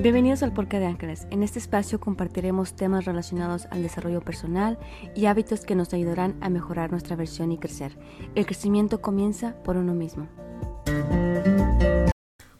[0.00, 1.26] Bienvenidos al Porca de Ángeles.
[1.32, 4.78] En este espacio compartiremos temas relacionados al desarrollo personal
[5.16, 7.98] y hábitos que nos ayudarán a mejorar nuestra versión y crecer.
[8.36, 10.28] El crecimiento comienza por uno mismo.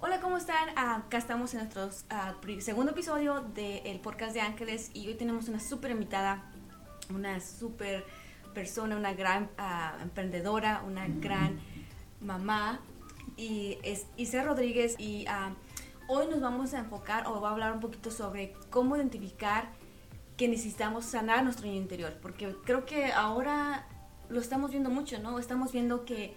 [0.01, 0.71] Hola, ¿cómo están?
[0.75, 5.49] Ah, acá estamos en nuestro ah, segundo episodio del Podcast de Ángeles y hoy tenemos
[5.49, 6.51] una súper invitada,
[7.15, 8.05] una súper
[8.53, 11.61] persona, una gran ah, emprendedora, una gran
[12.21, 12.81] mamá
[13.37, 15.25] y es Isa Rodríguez y
[16.11, 19.69] Hoy nos vamos a enfocar o va a hablar un poquito sobre cómo identificar
[20.39, 23.87] que necesitamos sanar nuestro niño interior, porque creo que ahora
[24.31, 25.39] lo estamos viendo mucho, ¿no?
[25.39, 26.35] Estamos viendo que,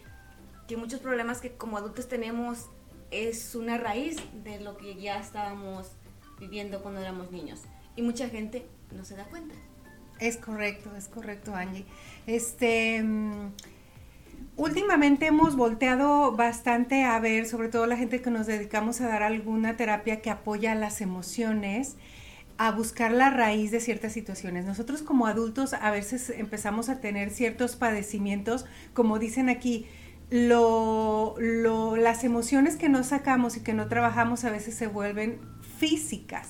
[0.67, 2.65] que muchos problemas que como adultos tenemos
[3.11, 5.91] es una raíz de lo que ya estábamos
[6.37, 7.61] viviendo cuando éramos niños.
[7.95, 9.55] Y mucha gente no se da cuenta.
[10.19, 11.85] Es correcto, es correcto, Angie.
[12.27, 13.53] Este, mm,
[14.55, 19.23] Últimamente hemos volteado bastante a ver, sobre todo la gente que nos dedicamos a dar
[19.23, 21.95] alguna terapia que apoya las emociones,
[22.57, 24.65] a buscar la raíz de ciertas situaciones.
[24.65, 29.87] Nosotros como adultos a veces empezamos a tener ciertos padecimientos, como dicen aquí,
[30.29, 31.35] lo,
[31.97, 35.39] las emociones que no sacamos y que no trabajamos a veces se vuelven
[35.77, 36.49] físicas.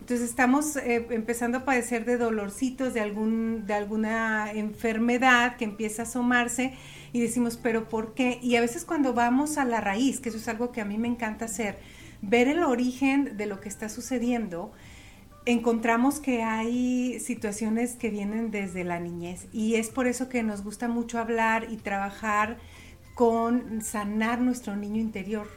[0.00, 6.02] Entonces estamos eh, empezando a padecer de dolorcitos, de, algún, de alguna enfermedad que empieza
[6.02, 6.74] a asomarse
[7.12, 8.38] y decimos, pero ¿por qué?
[8.42, 10.98] Y a veces cuando vamos a la raíz, que eso es algo que a mí
[10.98, 11.78] me encanta hacer,
[12.22, 14.72] ver el origen de lo que está sucediendo,
[15.46, 20.62] encontramos que hay situaciones que vienen desde la niñez y es por eso que nos
[20.62, 22.58] gusta mucho hablar y trabajar
[23.14, 25.48] con sanar nuestro niño interior.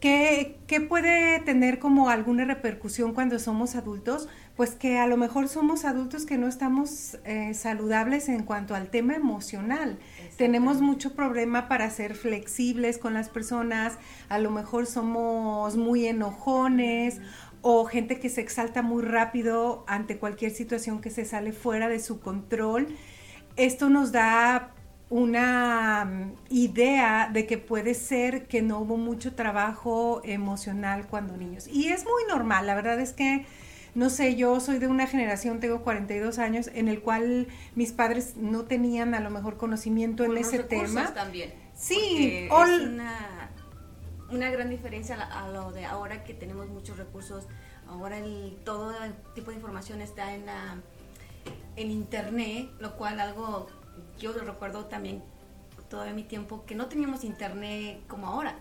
[0.00, 4.28] ¿Qué, ¿Qué, puede tener como alguna repercusión cuando somos adultos?
[4.60, 8.90] Pues que a lo mejor somos adultos que no estamos eh, saludables en cuanto al
[8.90, 9.98] tema emocional.
[10.36, 13.96] Tenemos mucho problema para ser flexibles con las personas,
[14.28, 17.22] a lo mejor somos muy enojones
[17.62, 21.98] o gente que se exalta muy rápido ante cualquier situación que se sale fuera de
[21.98, 22.86] su control.
[23.56, 24.74] Esto nos da
[25.08, 31.66] una mm, idea de que puede ser que no hubo mucho trabajo emocional cuando niños.
[31.66, 33.46] Y es muy normal, la verdad es que
[33.94, 38.36] no sé, yo soy de una generación, tengo 42 años, en el cual mis padres
[38.36, 41.12] no tenían a lo mejor conocimiento en ese tema.
[41.14, 41.52] también.
[41.74, 43.50] Sí, es una,
[44.30, 47.46] una gran diferencia a lo de ahora que tenemos muchos recursos.
[47.88, 48.94] Ahora el, todo
[49.34, 50.76] tipo de información está en, la,
[51.76, 53.68] en internet, lo cual algo
[54.18, 55.22] yo recuerdo también
[55.88, 58.54] todavía mi tiempo que no teníamos internet como ahora.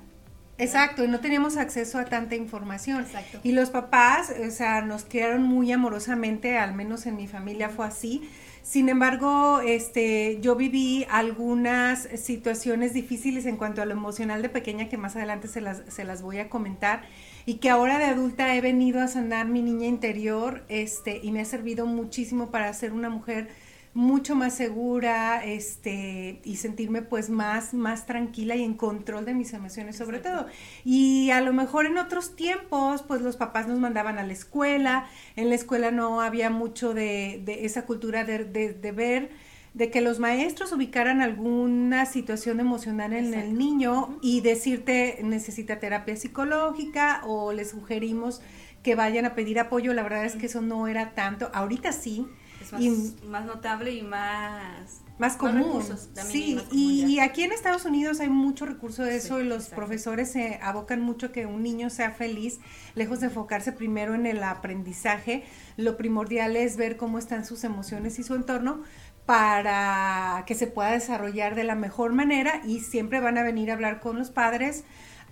[0.60, 3.02] Exacto, y no teníamos acceso a tanta información.
[3.02, 3.40] Exacto.
[3.44, 7.88] Y los papás, o sea, nos criaron muy amorosamente, al menos en mi familia fue
[7.88, 8.30] así.
[8.62, 14.90] Sin embargo, este, yo viví algunas situaciones difíciles en cuanto a lo emocional de pequeña
[14.90, 17.02] que más adelante se las, se las voy a comentar
[17.46, 21.42] y que ahora de adulta he venido a sanar mi niña interior, este, y me
[21.42, 23.50] ha servido muchísimo para ser una mujer
[24.00, 29.52] mucho más segura este y sentirme pues más más tranquila y en control de mis
[29.52, 30.46] emociones sobre todo.
[30.86, 35.10] Y a lo mejor en otros tiempos pues los papás nos mandaban a la escuela.
[35.36, 39.32] En la escuela no había mucho de, esa cultura de, de, ver
[39.74, 46.16] de que los maestros ubicaran alguna situación emocional en el niño y decirte necesita terapia
[46.16, 48.42] psicológica o le sugerimos
[48.82, 49.94] que vayan a pedir apoyo.
[49.94, 51.52] La verdad es que eso no era tanto.
[51.54, 52.26] Ahorita sí
[52.72, 55.84] más, notable y más más común.
[56.14, 60.60] sí, y, aquí en Estados Unidos hay mucho recurso de eso y los profesores se
[60.64, 62.60] abocan mucho que un niño sea feliz,
[62.96, 65.44] lejos de enfocarse primero en el aprendizaje.
[65.76, 68.82] Lo primordial es ver cómo están sus emociones y su entorno
[69.26, 73.74] para que se pueda desarrollar de la mejor manera y siempre van a venir a
[73.74, 74.86] hablar con los padres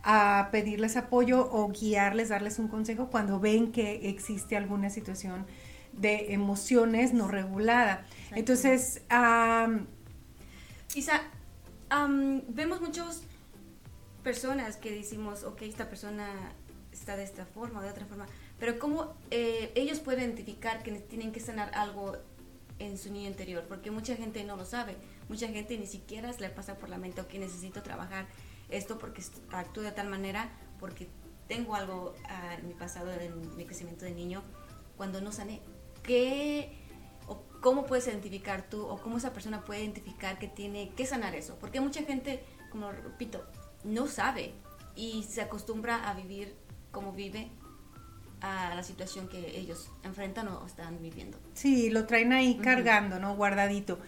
[0.03, 5.45] a pedirles apoyo o guiarles, darles un consejo cuando ven que existe alguna situación
[5.97, 8.05] de emociones no regulada.
[8.31, 9.01] Entonces,
[10.95, 11.21] Isa,
[12.47, 13.23] vemos muchas
[14.23, 16.27] personas que decimos, ok, esta persona
[16.91, 18.25] está de esta forma o de otra forma,
[18.59, 22.17] pero ¿cómo eh, ellos pueden identificar que tienen que sanar algo
[22.79, 23.65] en su niño interior?
[23.67, 24.97] Porque mucha gente no lo sabe,
[25.29, 28.25] mucha gente ni siquiera se le pasa por la mente, ok, necesito trabajar
[28.69, 30.49] esto porque actúo de tal manera,
[30.79, 31.07] porque
[31.47, 34.43] tengo algo ah, en mi pasado, en mi crecimiento de niño,
[34.97, 35.61] cuando no sané.
[36.07, 36.75] ¿Qué
[37.27, 41.35] o cómo puedes identificar tú o cómo esa persona puede identificar que tiene que sanar
[41.35, 41.57] eso?
[41.59, 43.45] Porque mucha gente, como repito,
[43.83, 44.53] no sabe
[44.95, 46.55] y se acostumbra a vivir
[46.91, 47.51] como vive
[48.41, 51.37] a la situación que ellos enfrentan o están viviendo.
[51.53, 53.35] Sí, lo traen ahí cargando, ¿no?
[53.35, 53.99] Guardadito.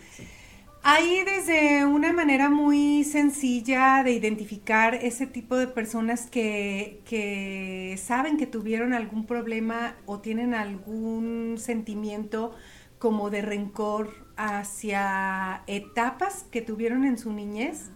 [0.82, 8.38] Hay desde una manera muy sencilla de identificar ese tipo de personas que, que, saben
[8.38, 12.56] que tuvieron algún problema o tienen algún sentimiento
[12.98, 17.92] como de rencor hacia etapas que tuvieron en su niñez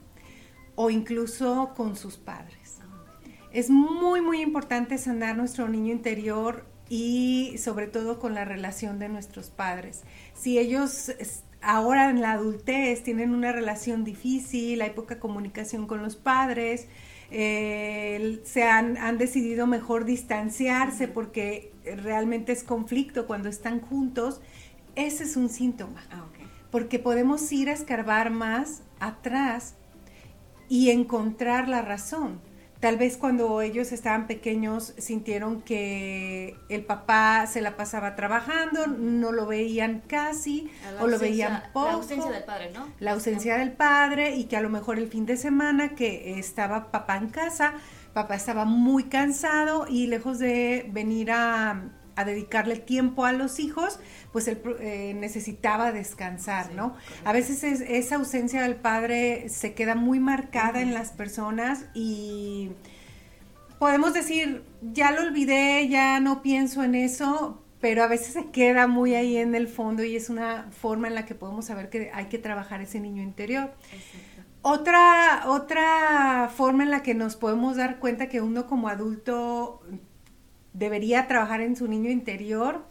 [0.75, 2.79] o incluso con sus padres.
[3.53, 9.07] Es muy, muy importante sanar nuestro niño interior y sobre todo con la relación de
[9.07, 10.03] nuestros padres.
[10.33, 11.11] Si ellos
[11.63, 16.87] ahora en la adultez tienen una relación difícil, hay poca comunicación con los padres,
[17.31, 24.41] eh, se han, han, decidido mejor distanciarse porque realmente es conflicto cuando están juntos,
[24.95, 26.03] ese es un síntoma.
[26.11, 26.25] Ah,
[26.69, 29.75] porque podemos ir a escarbar más atrás
[30.69, 32.41] y encontrar la razón.
[32.83, 39.31] Tal vez cuando ellos estaban pequeños sintieron que el papá se la pasaba trabajando, no
[39.31, 40.69] lo veían casi
[40.99, 41.87] o lo veían poco.
[41.87, 42.89] La ausencia del padre, ¿no?
[42.99, 46.91] La ausencia del padre y que a lo mejor el fin de semana que estaba
[46.91, 47.75] papá en casa,
[48.11, 51.83] papá estaba muy cansado y lejos de venir a,
[52.15, 53.99] a dedicarle tiempo a los hijos,
[54.31, 56.95] pues él eh, necesitaba descansar, ¿no?
[57.25, 62.71] A veces esa ausencia del padre se queda muy marcada en las personas y
[63.79, 68.87] podemos decir, ya lo olvidé, ya no pienso en eso, pero a veces se queda
[68.87, 72.11] muy ahí en el fondo y es una forma en la que podemos saber que
[72.13, 73.73] hay que trabajar ese niño interior.
[74.61, 79.81] Otra, otra forma en la que nos podemos dar cuenta que uno como adulto
[80.73, 82.85] debería trabajar en su niño interior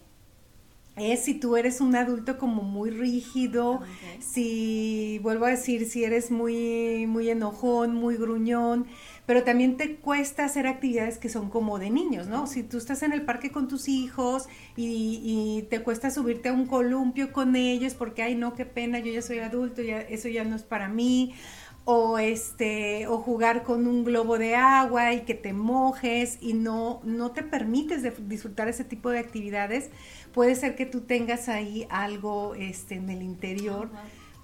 [0.96, 3.80] es si tú eres un adulto como muy rígido,
[4.20, 8.86] si, vuelvo a decir, si eres muy, muy enojón, muy gruñón,
[9.24, 12.46] pero también te cuesta hacer actividades que son como de niños, ¿no?
[12.46, 16.52] Si tú estás en el parque con tus hijos y, y, te cuesta subirte a
[16.52, 20.28] un columpio con ellos porque, ay, no, qué pena, yo ya soy adulto, ya, eso
[20.28, 21.34] ya no es para mí
[21.84, 27.00] o este o jugar con un globo de agua y que te mojes y no
[27.02, 29.90] no te permites disfrutar ese tipo de actividades
[30.32, 33.90] puede ser que tú tengas ahí algo este en el interior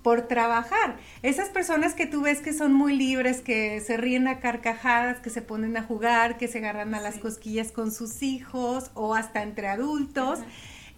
[0.02, 0.96] por trabajar.
[1.22, 5.30] Esas personas que tú ves que son muy libres que se ríen a carcajadas que
[5.30, 9.42] se ponen a jugar que se agarran a las cosquillas con sus hijos o hasta
[9.42, 10.40] entre adultos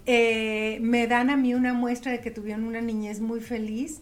[0.07, 4.01] eh, me dan a mí una muestra de que tuvieron una niñez muy feliz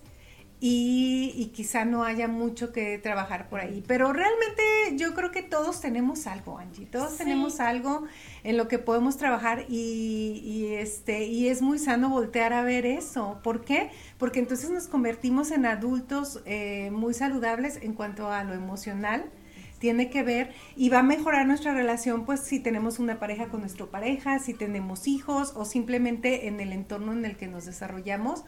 [0.61, 3.83] y, quizá no haya mucho que trabajar por ahí.
[3.87, 4.63] Pero realmente
[4.97, 8.05] yo creo que todos tenemos algo, Angie, todos tenemos algo
[8.45, 13.41] en lo que podemos trabajar y, este, y es muy sano voltear a ver eso.
[13.43, 13.91] ¿Por qué?
[14.19, 19.31] Porque entonces nos convertimos en adultos eh, muy saludables en cuanto a lo emocional
[19.79, 23.61] tiene que ver y va a mejorar nuestra relación pues si tenemos una pareja con
[23.61, 28.45] nuestra pareja, si tenemos hijos o simplemente en el entorno en el que nos desarrollamos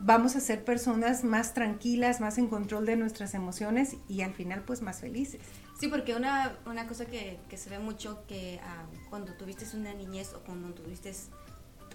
[0.00, 4.62] vamos a ser personas más tranquilas, más en control de nuestras emociones y al final
[4.62, 5.40] pues más felices.
[5.78, 10.34] Sí, porque una, una cosa que, se ve mucho que ah, cuando tuviste una niñez
[10.34, 11.12] o cuando tuviste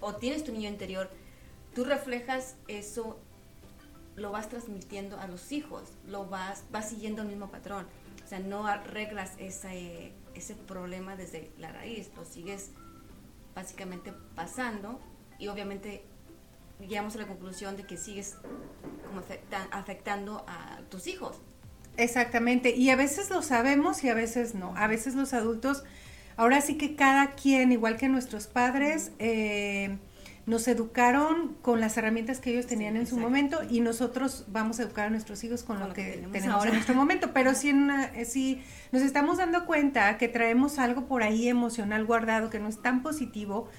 [0.02, 1.10] o tienes tu niño interior,
[1.74, 3.20] tú reflejas eso,
[4.16, 7.88] lo vas transmitiendo a los hijos, lo vas, vas siguiendo el mismo patrón.
[8.24, 12.72] O sea, no arreglas ese, ese problema desde la raíz, lo sigues
[13.54, 15.00] básicamente pasando
[15.40, 16.04] y obviamente
[16.88, 18.36] llegamos a la conclusión de que sigues
[19.08, 19.22] como
[19.72, 21.42] afectando a tus hijos.
[21.98, 24.76] Exactamente, y a veces lo sabemos y a veces no.
[24.76, 25.84] A veces los adultos,
[26.38, 29.98] ahora sí que cada quien, igual que nuestros padres, eh,
[30.46, 34.84] nos educaron con las herramientas que ellos tenían en su momento y nosotros vamos a
[34.84, 37.32] educar a nuestros hijos con, lo, que, tenemos, ahora en nuestro momento.
[37.34, 42.50] Pero si, eh, si nos estamos dando cuenta que traemos algo por ahí emocional guardado
[42.50, 43.70] que no es tan positivo,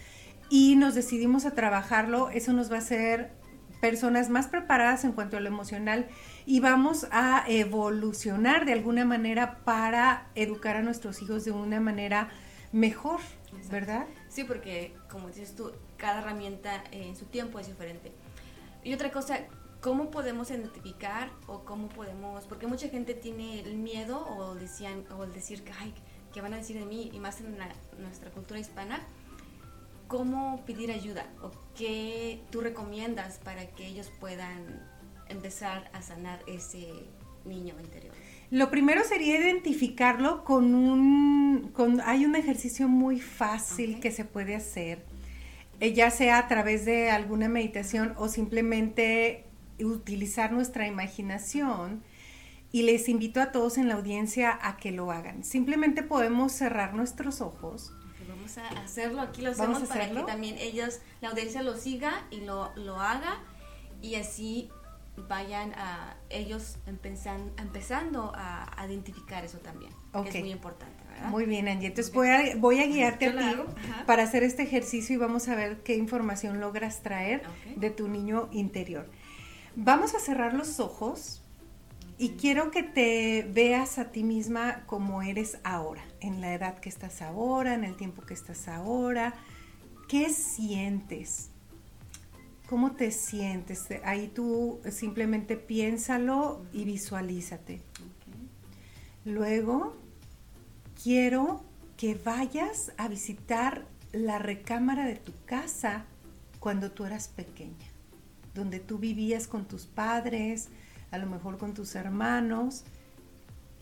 [0.49, 3.33] y nos decidimos a trabajarlo, eso nos va a hacer
[3.81, 6.09] personas más preparadas en cuanto a lo emocional
[6.47, 12.31] y vamos a evolucionar de alguna manera para educar a nuestros hijos de una manera
[12.73, 13.21] mejor,
[13.71, 14.07] ¿verdad?
[14.29, 18.13] Sí, porque como dices tú, cada herramienta en su tiempo es diferente.
[18.83, 19.41] Y otra cosa,
[19.81, 25.25] ¿cómo podemos identificar o cómo podemos, porque mucha gente tiene el miedo o decían o
[25.25, 25.93] el decir que ay,
[26.33, 27.11] ¿qué van a decir de mí?
[27.13, 27.57] Y más en
[27.99, 29.01] nuestra cultura hispana,
[30.09, 34.83] cómo pedir ayuda o qué tú recomiendas para que ellos puedan
[35.29, 36.89] empezar a sanar ese
[37.45, 38.15] niño interior?
[38.51, 44.55] Lo primero sería identificarlo con un, con, hay un ejercicio muy fácil que se puede
[44.55, 45.05] hacer,
[45.81, 49.45] eh, ya sea a través de alguna meditación o simplemente
[49.81, 52.03] utilizar nuestra imaginación.
[52.71, 55.45] Y les invito a todos en la audiencia a que lo hagan.
[55.45, 57.93] Simplemente podemos cerrar nuestros ojos
[58.45, 62.41] vamos a hacerlo, aquí lo hacemos para que también ellos, la audiencia lo siga y
[62.41, 63.39] lo, lo haga
[64.03, 64.71] y así
[65.29, 69.93] vayan a ellos empezan, empezando a, identificar eso también,
[70.27, 71.03] es muy importante.
[71.09, 71.31] ¿verdad?
[71.31, 71.87] Muy bien, Angie.
[71.87, 73.39] Entonces voy a, voy a guiarte a ti
[74.07, 77.43] para hacer este ejercicio y vamos a ver qué información logras traer
[77.77, 79.09] de tu niño interior.
[79.77, 81.44] Vamos a cerrar los ojos
[82.17, 86.89] y quiero que te veas a ti misma como eres ahora, en la edad que
[86.89, 89.35] estás ahora, en el tiempo que estás ahora.
[90.09, 91.51] ¿Qué sientes?
[92.69, 93.89] ¿Cómo te sientes?
[94.05, 97.83] Ahí tú simplemente piénsalo y visualízate.
[99.25, 99.97] Luego,
[101.03, 101.65] quiero
[101.97, 106.05] que vayas a visitar la recámara de tu casa
[106.61, 107.87] cuando tú eras pequeña,
[108.55, 110.69] donde tú vivías con tus padres,
[111.15, 112.85] a lo mejor con tus hermanos,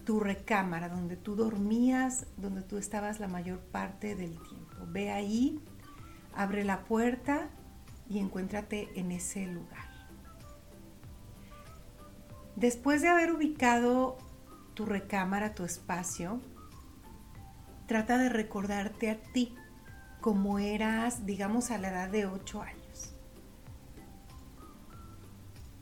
[0.04, 4.76] tu recámara, donde tú dormías, donde tú estabas la mayor parte del tiempo.
[4.88, 5.58] Ve ahí,
[6.34, 7.48] abre la puerta
[8.08, 9.90] y encuéntrate en ese lugar.
[12.56, 14.18] Después de haber ubicado
[14.74, 16.40] tu recámara, tu espacio,
[17.86, 19.54] trata de recordarte a ti
[20.20, 22.81] como eras, digamos, a la edad de 8 años.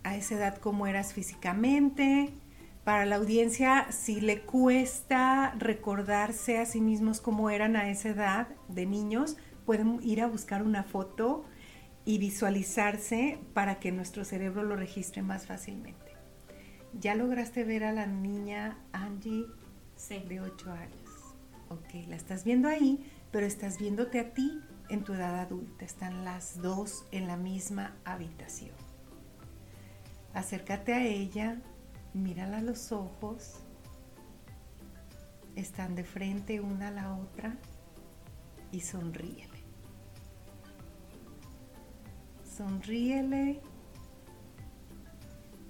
[0.02, 2.30] A esa edad como eras físicamente.
[2.84, 8.48] Para la audiencia, si le cuesta recordarse a sí mismos cómo eran a esa edad
[8.68, 11.44] de niños, pueden ir a buscar una foto
[12.04, 16.16] y visualizarse para que nuestro cerebro lo registre más fácilmente.
[16.98, 19.46] ¿Ya lograste ver a la niña Angie
[20.08, 21.10] de 8 años?
[21.68, 25.84] Ok, la estás viendo ahí, pero estás viéndote a ti en tu edad adulta.
[25.84, 28.79] Están las dos en la misma habitación.
[30.34, 31.60] Acércate a ella,
[32.14, 33.60] mírala a los ojos.
[35.56, 37.56] Están de frente una a la otra
[38.72, 39.50] y sonríe.
[42.60, 43.62] sonríele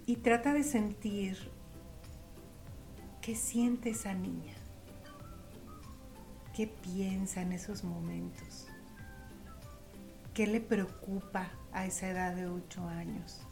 [0.07, 1.39] y trata de sentir
[3.21, 4.55] qué siente esa niña,
[6.53, 8.67] qué piensa en esos momentos,
[10.35, 13.47] qué le preocupa a esa edad de 8 años.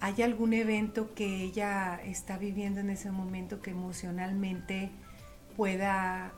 [0.00, 4.90] ¿Hay algún evento que ella está viviendo en ese momento que emocionalmente
[5.56, 6.32] pueda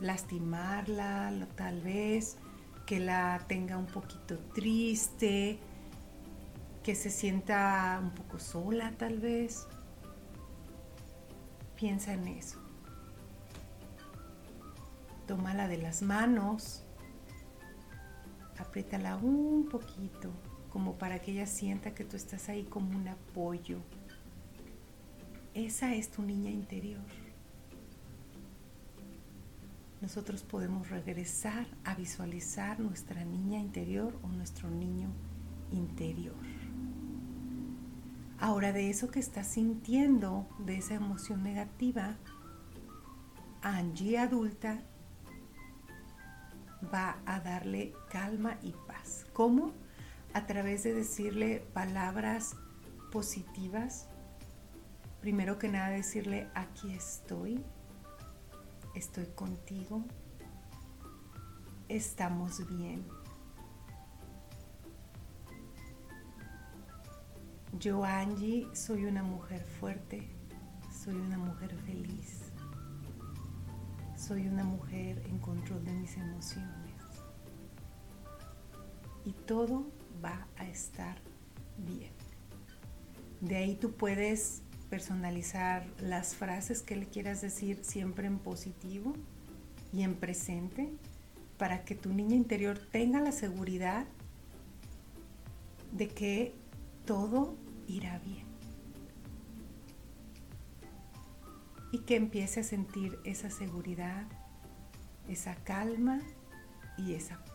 [0.00, 2.38] lastimarla, tal vez?
[2.86, 5.58] que la tenga un poquito triste,
[6.82, 9.66] que se sienta un poco sola tal vez.
[11.76, 12.58] Piensa en eso.
[15.26, 16.84] Tómala de las manos,
[18.58, 20.32] apriétala un poquito,
[20.72, 23.78] como para que ella sienta que tú estás ahí como un apoyo.
[25.54, 27.02] Esa es tu niña interior
[30.02, 35.08] nosotros podemos regresar a visualizar nuestra niña interior o nuestro niño
[35.70, 36.34] interior.
[38.40, 42.16] Ahora de eso que estás sintiendo, de esa emoción negativa,
[43.62, 44.82] Angie adulta
[46.92, 49.24] va a darle calma y paz.
[49.32, 49.70] ¿Cómo?
[50.34, 52.56] A través de decirle palabras
[53.10, 54.08] positivas.
[55.20, 57.62] Primero que nada decirle, aquí estoy,
[58.94, 60.02] estoy contigo,
[61.88, 63.06] estamos bien.
[67.78, 70.28] Yo, Angie, soy una mujer fuerte,
[70.90, 72.52] soy una mujer feliz,
[74.16, 76.94] soy una mujer en control de mis emociones.
[79.24, 79.91] Y todo
[80.24, 81.16] va a estar
[81.78, 82.12] bien.
[83.40, 89.14] De ahí tú puedes personalizar las frases que le quieras decir siempre en positivo
[89.92, 90.92] y en presente
[91.58, 94.06] para que tu niña interior tenga la seguridad
[95.92, 96.54] de que
[97.04, 98.46] todo irá bien.
[101.92, 104.26] Y que empiece a sentir esa seguridad,
[105.28, 106.20] esa calma
[106.96, 107.51] y esa paz.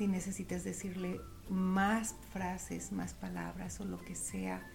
[0.00, 4.66] Si necesitas decirle más frases, más palabras o lo que sea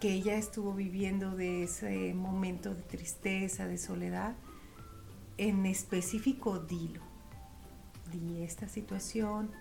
[0.00, 4.34] que ella estuvo viviendo de ese momento de tristeza, de soledad,
[5.38, 7.00] en específico dilo.
[8.10, 9.52] Di esta situación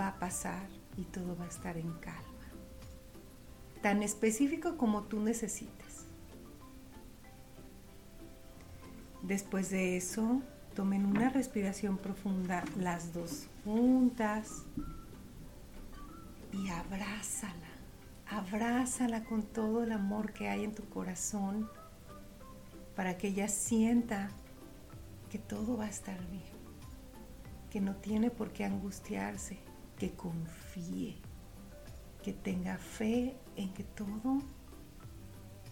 [0.00, 0.66] va a pasar
[0.96, 2.48] y todo va a estar en calma.
[3.82, 6.06] Tan específico como tú necesites.
[9.20, 10.40] Después de eso,
[10.74, 14.62] tomen una respiración profunda las dos juntas
[16.52, 17.54] y abrázala.
[18.26, 21.68] Abrázala con todo el amor que hay en tu corazón
[22.96, 24.30] para que ella sienta
[25.30, 26.42] que todo va a estar bien,
[27.70, 29.58] que no tiene por qué angustiarse,
[29.98, 31.16] que confíe,
[32.22, 34.40] que tenga fe en que todo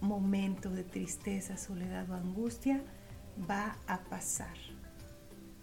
[0.01, 2.83] momento de tristeza, soledad o angustia
[3.49, 4.57] va a pasar.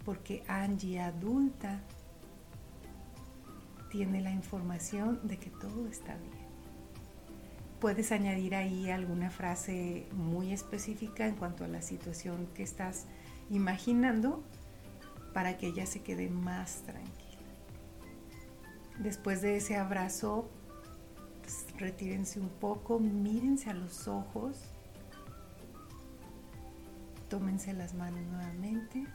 [0.04, 1.82] Porque Angie adulta
[3.90, 6.50] tiene la información de que todo está bien.
[7.80, 13.06] Puedes añadir ahí alguna frase muy específica en cuanto a la situación que estás
[13.50, 14.42] imaginando
[15.34, 17.20] para que ella se quede más tranquila.
[18.98, 20.50] Después de ese abrazo,
[21.40, 24.56] pues, retírense un poco, mírense a los ojos,
[27.28, 29.06] tómense las manos nuevamente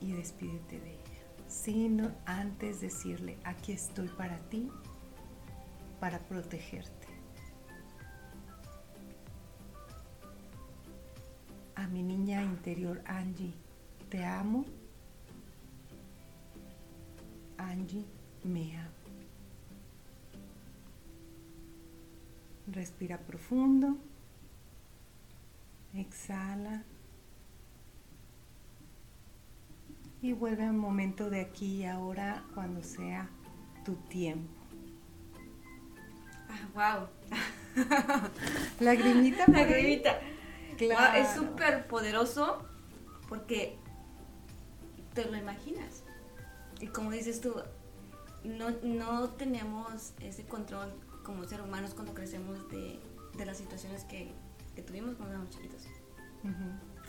[0.00, 1.13] y despídete de ella.
[1.54, 4.68] Sino antes decirle, aquí estoy para ti,
[6.00, 7.06] para protegerte.
[11.76, 13.54] A mi niña interior Angie,
[14.10, 14.64] te amo.
[17.56, 18.04] Angie
[18.42, 18.90] me ama.
[22.66, 23.96] Respira profundo.
[25.94, 26.82] Exhala.
[30.24, 33.28] Y vuelve al momento de aquí y ahora cuando sea
[33.84, 34.48] tu tiempo.
[36.48, 37.34] Ah, wow.
[38.80, 39.44] Lagrimita.
[39.48, 40.18] Lagrimita.
[40.78, 41.18] Claro.
[41.18, 42.66] es súper poderoso
[43.28, 43.76] porque
[45.12, 46.04] te lo imaginas.
[46.80, 47.56] Y como dices tú,
[48.44, 50.90] no, no tenemos ese control
[51.22, 52.98] como ser humanos cuando crecemos de,
[53.36, 54.32] de las situaciones que,
[54.74, 55.82] que, tuvimos cuando éramos chiquitos.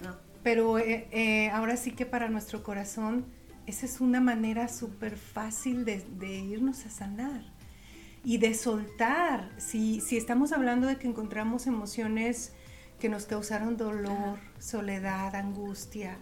[0.04, 0.35] no.
[0.46, 3.26] Pero eh, eh, ahora sí que para nuestro corazón,
[3.66, 7.42] esa es una manera súper fácil de, de, irnos a sanar
[8.24, 9.50] y de soltar.
[9.58, 12.54] Si, si, estamos hablando de que encontramos emociones
[13.00, 16.20] que nos causaron dolor, soledad, angustia,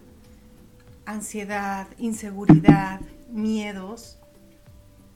[1.04, 4.16] ansiedad, inseguridad, miedos,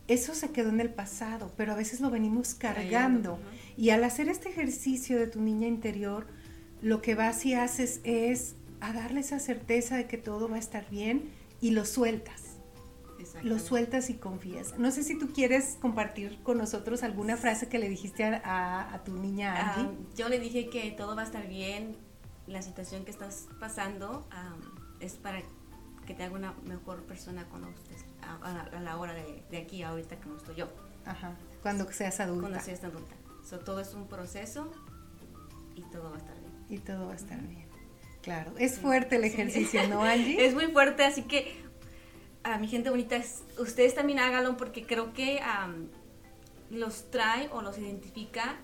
[0.06, 3.38] eso se quedó en el pasado, pero a veces lo venimos cargando.
[3.74, 6.26] Y al hacer este ejercicio de tu niña interior,
[6.82, 10.60] lo que vas y haces es a darle esa certeza de que todo va a
[10.60, 12.48] estar bien y lo sueltas.
[13.42, 14.78] Lo sueltas y confías.
[14.78, 19.12] No sé si tú quieres compartir con nosotros alguna frase que le dijiste a, tu
[19.14, 21.96] niña ah, yo le dije que todo va a estar bien,
[22.46, 24.26] la situación que estás pasando
[25.00, 25.42] es para
[26.06, 30.36] que te haga una mejor persona cuando estés a, la hora de, aquí, ahorita como
[30.36, 30.68] estoy yo.
[31.04, 32.48] Ajá, cuando seas adulta.
[32.48, 33.14] Cuando seas adulta.
[33.64, 34.70] todo es un proceso
[35.74, 36.52] y todo va a estar bien.
[36.68, 37.67] Y todo va a estar bien.
[38.28, 40.44] Claro, es fuerte el ejercicio, ¿no, Angie?
[40.44, 41.62] es muy fuerte, así que
[42.42, 43.18] a mi gente bonita,
[43.58, 45.40] ustedes también háganlo porque creo que
[46.68, 48.56] los trae o los identifica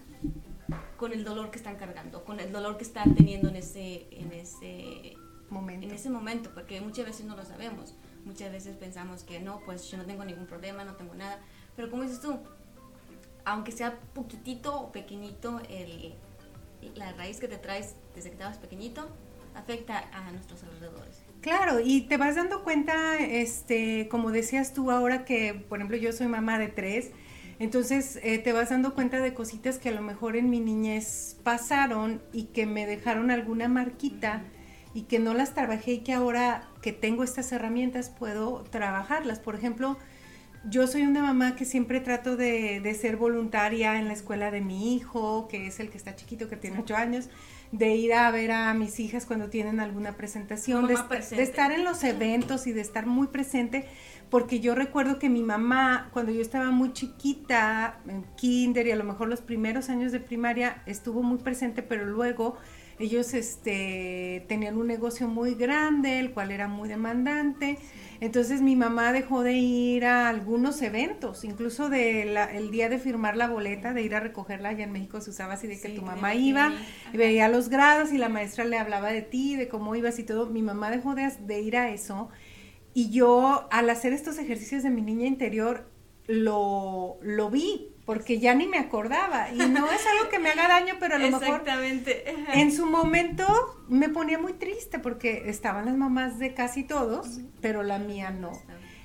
[0.98, 4.32] con el dolor que están cargando, con el dolor que están teniendo en ese, en
[4.32, 5.16] ese
[5.48, 5.86] momento.
[5.86, 7.94] En ese momento, porque muchas veces no lo sabemos.
[8.26, 11.40] Muchas veces pensamos que no, pues yo no tengo ningún problema, no tengo nada.
[11.74, 12.38] Pero como dices tú,
[13.46, 16.16] aunque sea poquitito o pequeñito, el,
[16.96, 19.08] la raíz que te traes desde que estabas pequeñito
[19.54, 21.22] afecta a nuestros alrededores.
[21.40, 26.12] Claro, y te vas dando cuenta, este, como decías tú ahora que, por ejemplo, yo
[26.12, 27.10] soy mamá de tres,
[27.58, 31.36] entonces eh, te vas dando cuenta de cositas que a lo mejor en mi niñez
[31.42, 34.42] pasaron y que me dejaron alguna marquita
[34.94, 39.38] y que no las trabajé y que ahora que tengo estas herramientas puedo trabajarlas.
[39.38, 39.98] Por ejemplo,
[40.68, 44.60] yo soy una mamá que siempre trato de, de, ser voluntaria en la escuela de
[44.60, 47.28] mi hijo, que es el que está chiquito, que tiene ocho años,
[47.78, 50.96] de ir a ver a mis hijas cuando tienen alguna presentación, de,
[51.30, 53.86] de, estar en los eventos y de estar muy presente,
[54.30, 58.96] porque yo recuerdo que mi mamá, cuando yo estaba muy chiquita, en kinder y a
[58.96, 62.56] lo mejor los primeros años de primaria, estuvo muy presente, pero luego
[63.00, 67.78] ellos este, tenían un negocio muy grande, el cual era muy demandante.
[68.20, 72.22] Entonces mi mamá dejó de ir a algunos eventos, incluso de
[72.56, 75.54] el día de firmar la boleta, de ir a recogerla, allá en México se usaba
[75.54, 76.72] así de que tu mamá iba
[77.12, 80.24] y veía los grados y la maestra le hablaba de ti, de cómo ibas y
[80.24, 80.46] todo.
[80.46, 82.30] Mi mamá dejó de, de ir a eso
[82.94, 85.90] y yo al hacer estos ejercicios de mi niña interior
[86.26, 89.50] lo, lo vi, porque ya ni me acordaba.
[89.50, 91.64] Y no es algo que me haga daño, pero a lo mejor
[92.52, 93.46] en su momento
[93.88, 98.52] me ponía muy triste porque estaban las mamás de casi todos, pero la mía no.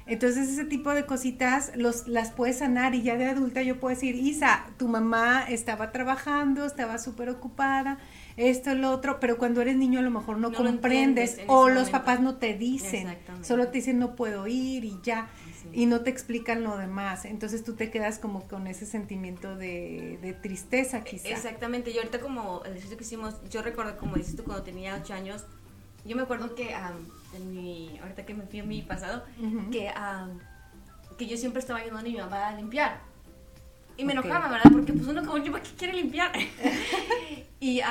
[0.05, 3.93] Entonces ese tipo de cositas los, las puedes sanar y ya de adulta yo puedo
[3.93, 7.99] decir, Isa, tu mamá estaba trabajando, estaba súper ocupada,
[8.35, 12.21] esto, lo otro, pero cuando eres niño a lo mejor no, comprendes o los papás
[12.21, 15.29] no te dicen, solo te dicen no puedo ir y ya
[15.73, 17.25] y no te explican lo demás.
[17.25, 21.29] Entonces tú te quedas como con ese sentimiento de, tristeza quizá.
[21.29, 24.95] Exactamente, y ahorita como el ejercicio que hicimos, yo recuerdo como dices tú cuando tenía
[24.95, 25.45] ocho años,
[26.05, 26.73] yo me acuerdo que
[27.35, 29.23] en mi, ahorita que me fui a mi pasado,
[29.71, 29.91] que
[31.17, 33.01] que yo siempre estaba ayudando a mi mamá a limpiar.
[33.97, 34.71] Y me enojaba, ¿verdad?
[34.71, 36.31] Porque pues uno como yo, ¿para qué quiere limpiar?
[37.59, 37.81] y,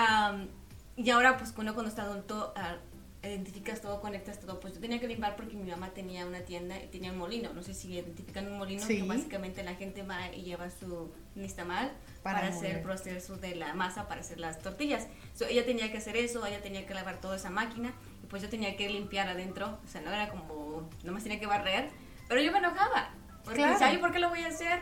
[0.96, 2.87] y ahora pues uno cuando está adulto uh,
[3.22, 4.60] identificas todo, conectas todo.
[4.60, 7.52] Pues yo tenía que limpiar porque mi mamá tenía una tienda y tenía un molino.
[7.52, 11.92] No sé si identifican un molino, que básicamente la gente va y lleva su nistamal
[12.22, 15.08] para, para hacer el proceso de la masa, para hacer las tortillas.
[15.48, 18.48] ella tenía que hacer eso, ella tenía que lavar toda esa máquina y pues yo
[18.48, 19.78] tenía que limpiar adentro.
[19.84, 21.90] O sea, no era como, no más tenía que barrer,
[22.28, 23.10] pero yo me enojaba.
[23.44, 24.00] Porque claro.
[24.00, 24.80] ¿por qué lo voy a hacer?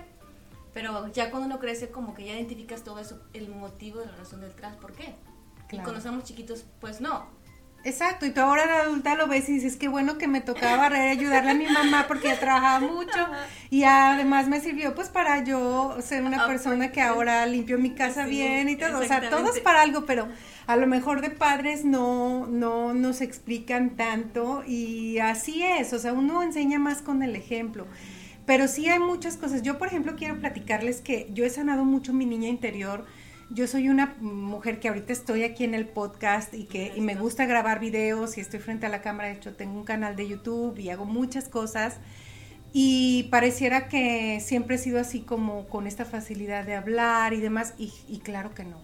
[0.75, 4.17] Pero ya cuando uno crece, como que ya identificas todo eso, el motivo de la
[4.17, 5.15] razón del trans, ¿por qué?
[5.73, 7.36] Y cuando somos chiquitos, pues no.
[7.87, 10.77] Exacto, y tú ahora de adulta lo ves y dices, qué bueno que me tocaba
[10.77, 13.29] barrer, ayudarle a mi mamá porque ella trabajaba mucho
[13.71, 17.91] y además me sirvió pues para yo ser una ah, persona que ahora limpio mi
[17.91, 20.27] casa bien y todo, o sea, todo es para algo, pero
[20.67, 26.13] a lo mejor de padres no, no nos explican tanto y así es, o sea,
[26.13, 27.87] uno enseña más con el ejemplo.
[28.47, 29.63] Pero sí hay muchas cosas.
[29.63, 33.05] Yo, por ejemplo, quiero platicarles que yo he sanado mucho mi niña interior.
[33.49, 37.15] Yo soy una mujer que ahorita estoy aquí en el podcast y que y me
[37.15, 39.29] gusta grabar videos y estoy frente a la cámara.
[39.29, 41.99] De hecho, tengo un canal de YouTube y hago muchas cosas.
[42.73, 47.75] Y pareciera que siempre he sido así como con esta facilidad de hablar y demás.
[47.79, 48.79] Y, y claro que no.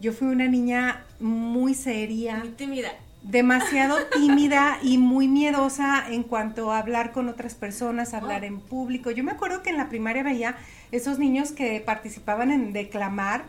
[0.00, 2.36] Yo fui una niña muy seria.
[2.36, 2.92] Muy tímida
[3.24, 9.10] demasiado tímida y muy miedosa en cuanto a hablar con otras personas, hablar en público.
[9.10, 10.56] Yo me acuerdo que en la primaria veía
[10.92, 13.46] esos niños que participaban en declamar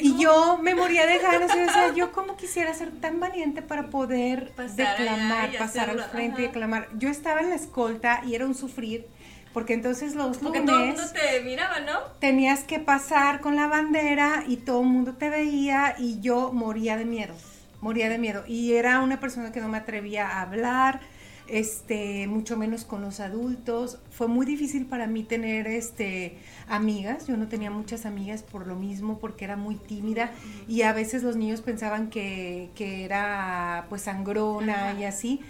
[0.00, 3.90] y yo me moría de ganas y decía, yo como quisiera ser tan valiente para
[3.90, 6.88] poder declamar, pasar al frente y declamar.
[6.96, 9.06] Yo estaba en la escolta y era un sufrir.
[9.52, 12.00] Porque entonces los Porque todo el mundo te miraba, ¿no?
[12.18, 16.96] Tenías que pasar con la bandera y todo el mundo te veía y yo moría
[16.96, 17.34] de miedo
[17.84, 18.44] moría de miedo.
[18.48, 21.00] Y era una persona que no me atrevía a hablar,
[21.48, 24.00] este, mucho menos con los adultos.
[24.10, 27.26] Fue muy difícil para mí tener este, amigas.
[27.26, 30.32] Yo no tenía muchas amigas por lo mismo, porque era muy tímida.
[30.66, 35.40] Y a veces los niños pensaban que, que era pues sangrona y así.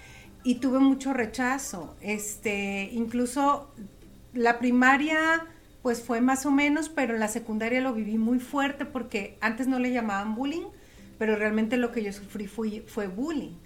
[0.42, 1.94] Y tuve mucho rechazo.
[2.00, 3.70] Este, incluso
[4.32, 5.46] la primaria
[5.82, 9.78] pues fue más o menos, pero la secundaria lo viví muy fuerte porque antes no
[9.78, 10.64] le llamaban bullying,
[11.24, 13.56] pero realmente lo que yo sufrí fue, fue bullying.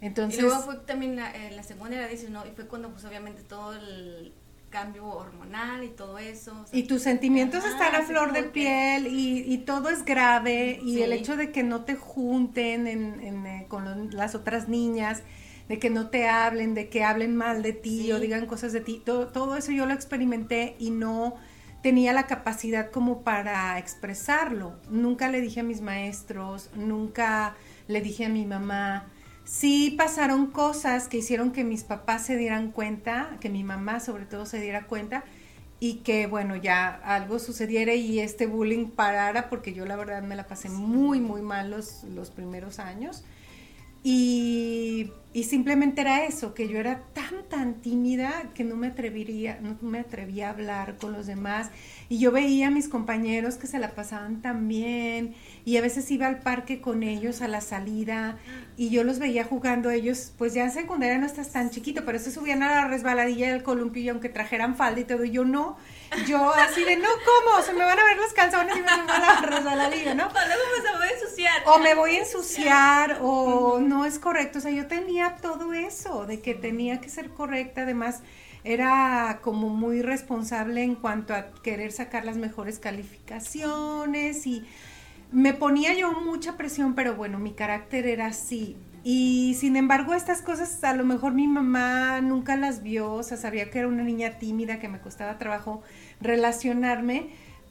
[0.00, 2.44] Entonces, y luego fue también la, eh, la segunda era, dices, ¿no?
[2.44, 4.32] Y fue cuando pues obviamente todo el
[4.68, 6.64] cambio hormonal y todo eso.
[6.72, 11.12] y tus sentimientos están a flor de piel y, y, todo es grave y el
[11.12, 15.22] hecho de que no te junten en, eh, con las otras niñas,
[15.68, 18.80] de que no te hablen, de que hablen mal de ti o digan cosas de
[18.80, 21.36] ti, todo, todo eso yo lo experimenté y no
[21.84, 24.72] tenía la capacidad como para expresarlo.
[24.88, 27.56] Nunca le dije a mis maestros, nunca
[27.88, 29.04] le dije a mi mamá.
[29.44, 34.24] Sí pasaron cosas que hicieron que mis papás se dieran cuenta, que mi mamá sobre
[34.24, 35.24] todo se diera cuenta
[35.78, 40.36] y que bueno, ya algo sucediera y este bullying parara porque yo la verdad me
[40.36, 43.24] la pasé muy, muy mal los, los primeros años.
[44.02, 45.10] Y,
[45.42, 49.98] simplemente era eso, que yo era tan, tan tímida que no me atrevería, no me
[49.98, 51.70] atrevía a hablar con los demás.
[52.08, 56.08] Y yo veía a mis compañeros que se la pasaban tan bien y a veces
[56.12, 58.38] iba al parque con ellos a la salida
[58.76, 62.20] y yo los veía jugando ellos, pues ya en secundaria no estás tan chiquito, pero
[62.20, 65.76] se subían a la resbaladilla del columpio y aunque trajeran falda y todo, yo no,
[66.26, 67.62] yo así de, no, ¿cómo?
[67.62, 70.28] Se me van a ver los calzones y me van a la resbaladilla, ¿no?
[70.28, 71.62] me voy a ensuciar.
[71.66, 76.26] O me voy a ensuciar o no es correcto, o sea, yo tenía todo eso,
[76.26, 78.22] de que tenía que ser correcta, además
[78.64, 84.64] era como muy responsable en cuanto a querer sacar las mejores calificaciones y
[85.32, 88.76] me ponía yo mucha presión, pero bueno, mi carácter era así.
[89.02, 93.36] Y sin embargo, estas cosas a lo mejor mi mamá nunca las vio, o sea,
[93.36, 95.82] sabía que era una niña tímida, que me costaba trabajo
[96.22, 97.28] relacionarme,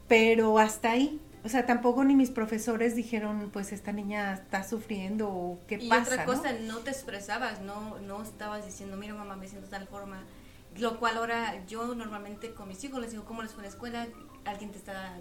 [0.07, 1.19] pero hasta ahí.
[1.45, 6.11] O sea, tampoco ni mis profesores dijeron, pues esta niña está sufriendo o qué pasa.
[6.11, 6.79] Y otra cosa, ¿no?
[6.79, 10.23] te expresabas, no, no estabas diciendo, mira mamá, me siento de tal forma.
[10.77, 13.69] Lo cual ahora yo normalmente con mis hijos les digo, ¿cómo les fue en la
[13.69, 14.07] escuela?
[14.45, 15.19] Alguien te está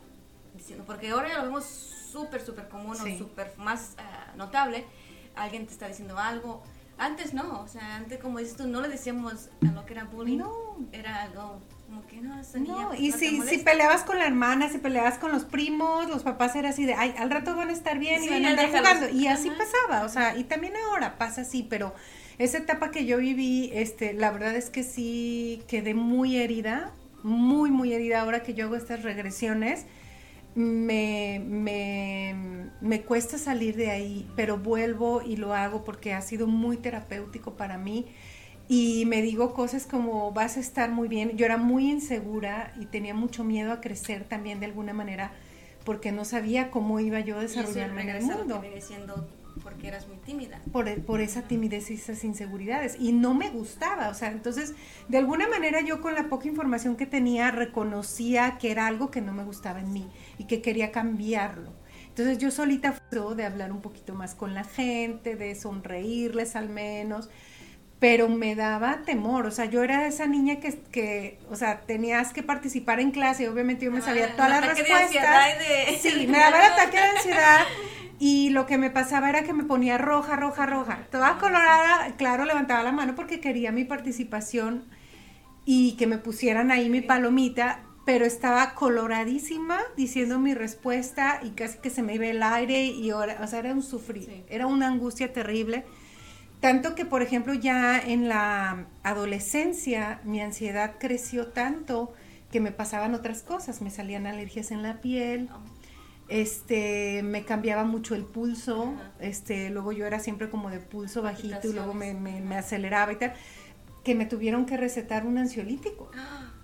[0.54, 4.87] diciendo, porque ahora ya lo vemos súper, súper común o súper más ah, notable,
[5.35, 6.62] alguien te está diciendo algo.
[6.98, 10.04] Antes no, o sea, antes como dices tú, no le decíamos a lo que era
[10.04, 10.76] bullying, no.
[10.92, 11.61] era algo
[11.92, 12.94] como que no, esa niña, no.
[12.94, 16.70] y si, si peleabas con la hermana, si peleabas con los primos, los papás era
[16.70, 19.11] así de, ay, al rato van a estar bien y van a andar jugando.
[19.11, 21.94] Y así pasaba, o sea, y también ahora pasa así, pero
[22.38, 27.70] esa etapa que yo viví, este, la verdad es que sí quedé muy herida, muy,
[27.70, 29.85] muy herida ahora que yo hago estas regresiones
[30.55, 31.40] me,
[32.81, 37.55] me, cuesta salir de ahí, pero vuelvo y lo hago porque ha sido muy terapéutico
[37.55, 38.07] para mí.
[38.72, 41.37] Y me digo cosas como vas a estar muy bien.
[41.37, 45.30] Yo era muy insegura y tenía mucho miedo a crecer también de alguna manera
[45.85, 48.62] porque no sabía cómo iba yo a desarrollarme en el mundo.
[49.62, 50.62] porque eras muy tímida.
[50.72, 52.96] Por, por esa timidez y esas inseguridades.
[52.98, 54.72] Y no me gustaba, o sea, entonces,
[55.06, 59.20] de alguna manera yo con la poca información que tenía reconocía que era algo que
[59.20, 60.08] no me gustaba en mí
[60.38, 61.74] y que quería cambiarlo.
[62.08, 66.68] Entonces yo solita fui de hablar un poquito más con la gente, de sonreírles al
[66.68, 67.30] menos,
[68.02, 72.32] pero me daba temor, o sea, yo era esa niña que, que o sea, tenías
[72.32, 75.58] que participar en clase, obviamente yo me sabía ah, todas las respuestas.
[75.60, 77.60] De Sí, me daba el ataque de ansiedad
[78.18, 82.12] y lo que me pasaba era que me ponía roja, roja, roja, toda ah, colorada,
[82.16, 84.84] claro, levantaba la mano porque quería mi participación
[85.64, 91.78] y que me pusieran ahí mi palomita, pero estaba coloradísima diciendo mi respuesta y casi
[91.78, 95.32] que se me iba el aire y, o sea, era un sufrir, era una angustia
[95.32, 95.84] terrible
[96.62, 102.14] tanto que, por ejemplo, ya en la adolescencia mi ansiedad creció tanto
[102.53, 105.48] que me pasaban otras cosas, me salían alergias en la piel,
[106.29, 111.66] este, me cambiaba mucho el pulso, este, luego yo era siempre como de pulso bajito
[111.68, 113.35] y luego me, me, aceleraba y tal,
[114.05, 116.12] que me tuvieron que recetar un ansiolítico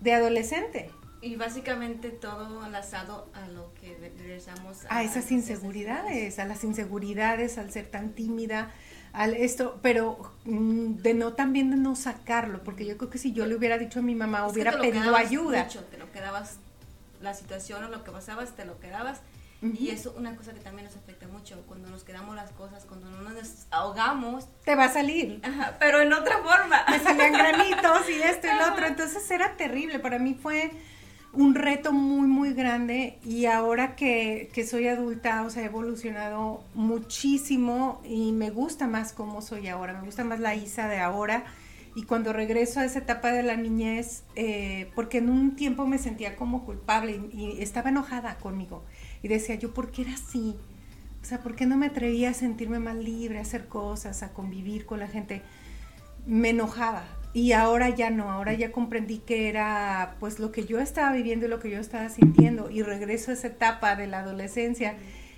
[0.01, 0.93] de adolescente.
[1.23, 7.59] Y básicamente todo enlazado a lo que regresamos a, a esas inseguridades, a las inseguridades,
[7.59, 8.71] al ser tan tímida,
[9.19, 13.33] al esto, pero mm, de no también de no sacarlo, porque yo creo que si
[13.33, 15.67] yo le hubiera dicho a mi mamá, hubiera pedido ayuda.
[15.67, 16.59] te lo quedabas,
[17.21, 19.21] la situación o lo que pasabas, te lo quedabas.
[19.61, 23.11] Y eso una cosa que también nos afecta mucho, cuando nos quedamos las cosas, cuando
[23.11, 24.47] no nos ahogamos.
[24.65, 25.43] Te va a salir.
[25.81, 26.85] pero en otra forma.
[26.89, 28.87] Me salían granitos y esto y lo otro.
[28.87, 29.99] Entonces era terrible.
[29.99, 30.71] Para mí fue
[31.33, 38.01] un reto muy, muy grande y ahora que, soy adulta, o sea, he evolucionado muchísimo
[38.05, 41.45] y me gusta más cómo soy ahora, me gusta más la Isa de ahora.
[41.95, 45.99] Y cuando regreso a esa etapa de la niñez, eh, porque en un tiempo me
[45.99, 48.85] sentía como culpable y, estaba enojada conmigo.
[49.23, 50.57] Y decía yo, ¿por qué era así?
[51.21, 54.33] O sea, ¿por qué no me atrevía a sentirme más libre, a hacer cosas, a
[54.33, 55.43] convivir con la gente?
[56.25, 60.81] Me enojaba, y ahora ya no, ahora ya comprendí que era pues lo que yo
[60.81, 64.21] estaba viviendo y lo que yo estaba sintiendo y regreso a esa etapa de la
[64.21, 64.97] adolescencia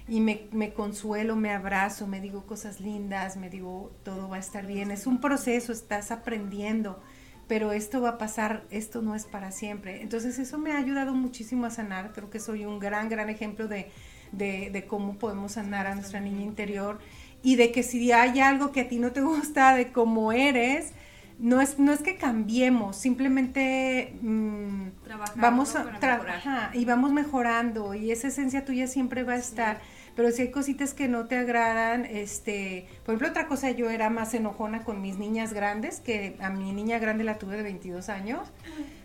[0.08, 4.66] y me, consuelo, me abrazo, me digo cosas lindas, me digo todo va a estar
[4.66, 4.90] bien.
[4.90, 7.00] Es un proceso, estás aprendiendo,
[7.46, 10.02] pero esto va a pasar, esto no es para siempre.
[10.02, 13.68] Entonces eso me ha ayudado muchísimo a sanar, creo que soy un gran, gran ejemplo
[13.68, 13.90] de,
[14.32, 16.98] de cómo podemos sanar a nuestra niña interior
[17.42, 20.92] y de que si hay algo que a ti no te gusta de cómo eres,
[21.40, 24.88] no es, no es que cambiemos, simplemente mm,
[25.36, 29.80] vamos a trabajar y vamos mejorando y esa esencia tuya siempre va a estar.
[30.16, 34.10] Pero si hay cositas que no te agradan, este, por ejemplo, otra cosa, yo era
[34.10, 38.08] más enojona con mis niñas grandes, que a mi niña grande la tuve de 22
[38.10, 38.50] años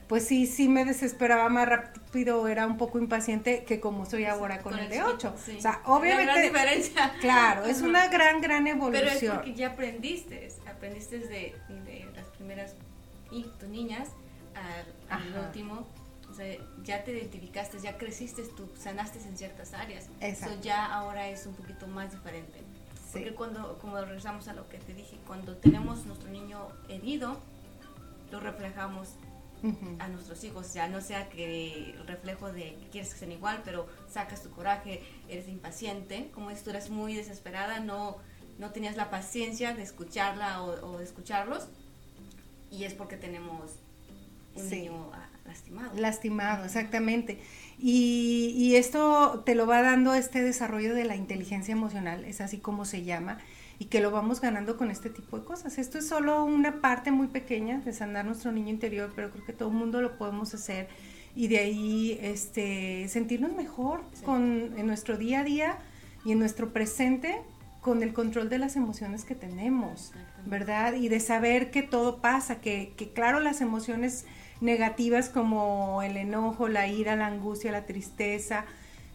[0.07, 4.59] pues sí, sí me desesperaba más rápido, era un poco impaciente que como soy ahora
[4.59, 5.33] con, el, de 8.
[5.35, 6.25] O sea, obviamente...
[6.25, 7.13] Gran diferencia.
[7.19, 9.09] Claro, es una gran, gran evolución.
[9.19, 11.55] Pero es porque ya aprendiste, aprendiste de,
[12.45, 12.75] primeras
[13.31, 14.09] y tus niñas
[15.09, 15.85] al, último,
[16.29, 20.07] o sea, ya te identificaste, ya creciste, tú sanaste en ciertas áreas.
[20.21, 22.61] Eso ya ahora es un poquito más diferente.
[23.11, 27.37] Porque cuando, como regresamos a lo que te dije, cuando tenemos nuestro niño herido,
[28.31, 29.09] lo reflejamos
[29.99, 33.61] a nuestros hijos, ya no sea que el reflejo de que quieres que sean igual,
[33.65, 38.17] pero sacas tu coraje, eres impaciente, como dices, tú eres muy desesperada, no,
[38.59, 41.67] no tenías la paciencia de escucharla o, de escucharlos,
[42.75, 43.71] y es porque tenemos
[44.55, 45.91] un niño ah, lastimado.
[45.95, 47.39] Lastimado, exactamente.
[47.77, 52.57] Y, y, esto te lo va dando este desarrollo de la inteligencia emocional, es así
[52.57, 53.39] como se llama
[53.79, 55.77] y que lo vamos ganando con este tipo de cosas.
[55.77, 59.53] Esto es solo una parte muy pequeña de sanar nuestro niño interior, pero creo que
[59.53, 60.87] todo el mundo lo podemos hacer
[61.35, 65.77] y de ahí este, sentirnos mejor con, en nuestro día a día
[66.23, 67.41] y en nuestro presente
[67.85, 70.11] con el control de las emociones que tenemos,
[70.47, 70.95] ¿verdad?
[70.95, 74.25] Y de saber que todo pasa, que, que claro las emociones
[74.59, 78.65] negativas como el enojo, la ira, la angustia, la tristeza,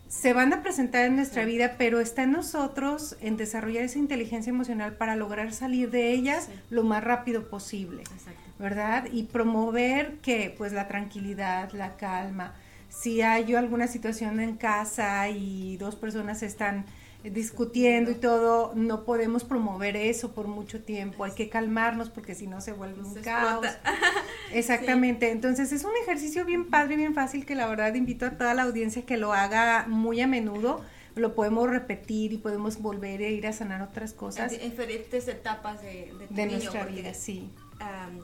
[0.06, 4.50] se van a presentar en nuestra vida, pero está en nosotros en desarrollar esa inteligencia
[4.50, 8.04] emocional para lograr salir de ellas lo más rápido posible,
[8.60, 9.08] ¿verdad?
[9.10, 12.54] Y promover que pues la tranquilidad, la calma.
[12.88, 16.84] Si hay alguna situación en casa y dos personas están
[17.24, 22.46] discutiendo y todo, no podemos promover eso por mucho tiempo, hay que calmarnos porque si
[22.46, 23.66] no se vuelve un caos.
[24.52, 28.54] Exactamente, entonces es un ejercicio bien padre, bien fácil que la verdad invito a toda
[28.54, 30.82] la audiencia que lo haga muy a menudo,
[31.14, 34.52] lo podemos repetir y podemos volver a ir a sanar otras cosas.
[34.52, 37.50] En diferentes etapas de, de, nuestra vida, sí.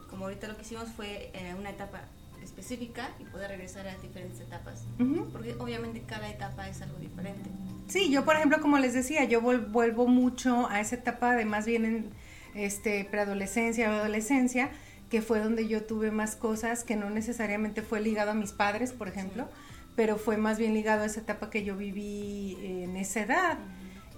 [0.08, 2.02] como ahorita lo que hicimos fue eh, una etapa
[2.46, 4.84] específica y poder regresar a diferentes etapas.
[5.32, 7.50] Porque obviamente cada etapa es algo diferente.
[7.88, 11.66] Sí, yo por ejemplo, como les decía, yo vuelvo mucho a esa etapa de más
[11.66, 12.10] bien en
[12.54, 14.70] este, preadolescencia o adolescencia,
[15.10, 18.92] que fue donde yo tuve más cosas que no necesariamente fue ligado a mis padres,
[18.92, 19.48] por ejemplo,
[19.94, 23.58] pero fue más bien ligado a esa etapa que yo viví en esa edad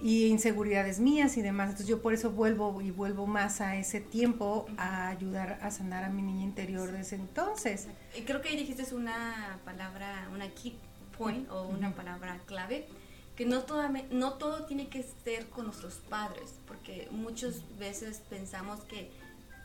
[0.01, 1.69] y inseguridades mías y demás.
[1.69, 6.03] Entonces yo por eso vuelvo y vuelvo más a ese tiempo a ayudar a sanar
[6.03, 7.87] a mi niña interior desde entonces.
[8.17, 10.77] Y creo que ahí dijiste una palabra, una key
[11.17, 12.87] point o una palabra clave,
[13.35, 18.81] que no todo, no todo tiene que ser con nuestros padres, porque muchas veces pensamos
[18.81, 19.11] que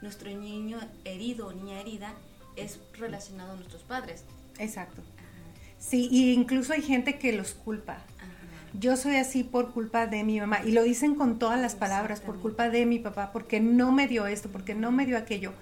[0.02, 2.12] nuestro niño herido o niña herida
[2.56, 4.24] es relacionado a nuestros padres.
[4.58, 5.02] Exacto.
[5.78, 7.98] Sí, y incluso hay gente que los culpa
[8.78, 10.60] yo soy así por culpa de mi mamá.
[10.64, 14.08] Y lo dicen con todas las palabras, por culpa de mi papá, porque no me
[14.08, 15.52] dio esto, porque no me dio aquello.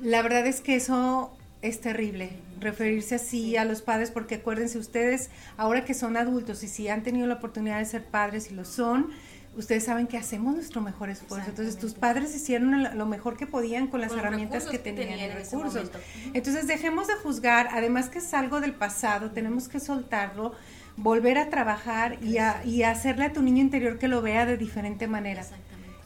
[0.00, 5.30] La verdad es que eso es terrible, referirse así a los padres, porque acuérdense ustedes,
[5.56, 8.64] ahora que son adultos y si han tenido la oportunidad de ser padres y lo
[8.64, 9.10] son,
[9.56, 11.50] ustedes saben que hacemos nuestro mejor esfuerzo.
[11.50, 15.90] Entonces, tus padres hicieron lo mejor que podían con las herramientas que tenían, recursos.
[16.32, 20.52] Entonces, dejemos de juzgar, además que es algo del pasado, tenemos que soltarlo
[20.98, 24.56] volver a trabajar y, a, y hacerle a tu niño interior que lo vea de
[24.56, 25.44] diferente manera.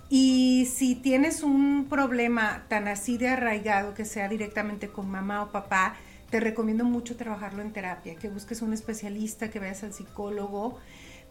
[0.09, 5.51] Y si tienes un problema tan así de arraigado que sea directamente con mamá o
[5.51, 5.97] papá,
[6.29, 10.79] te recomiendo mucho trabajarlo en terapia, que busques un especialista, que vayas al psicólogo,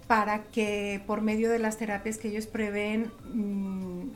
[0.08, 4.10] para que por medio de las terapias que ellos prevén mm,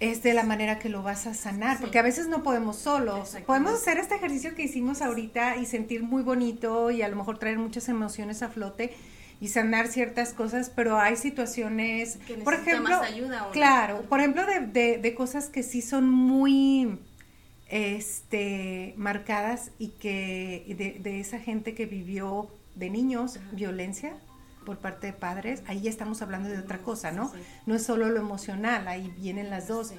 [0.00, 3.36] es de la manera que lo vas a sanar, porque a veces no podemos solos.
[3.46, 7.38] Podemos hacer este ejercicio que hicimos ahorita y sentir muy bonito y a lo mejor
[7.38, 8.94] traer muchas emociones a flote
[9.40, 15.14] y sanar ciertas cosas, pero hay situaciones, por ejemplo, ayuda, claro, por ejemplo de, de,
[15.14, 16.98] cosas que sí son muy
[17.68, 24.14] este marcadas y que de, de esa gente que vivió de niños violencia
[24.64, 27.32] por parte de padres, ahí ya estamos hablando de otra cosa, ¿no?
[27.66, 29.92] No es solo lo emocional, ahí vienen las dos.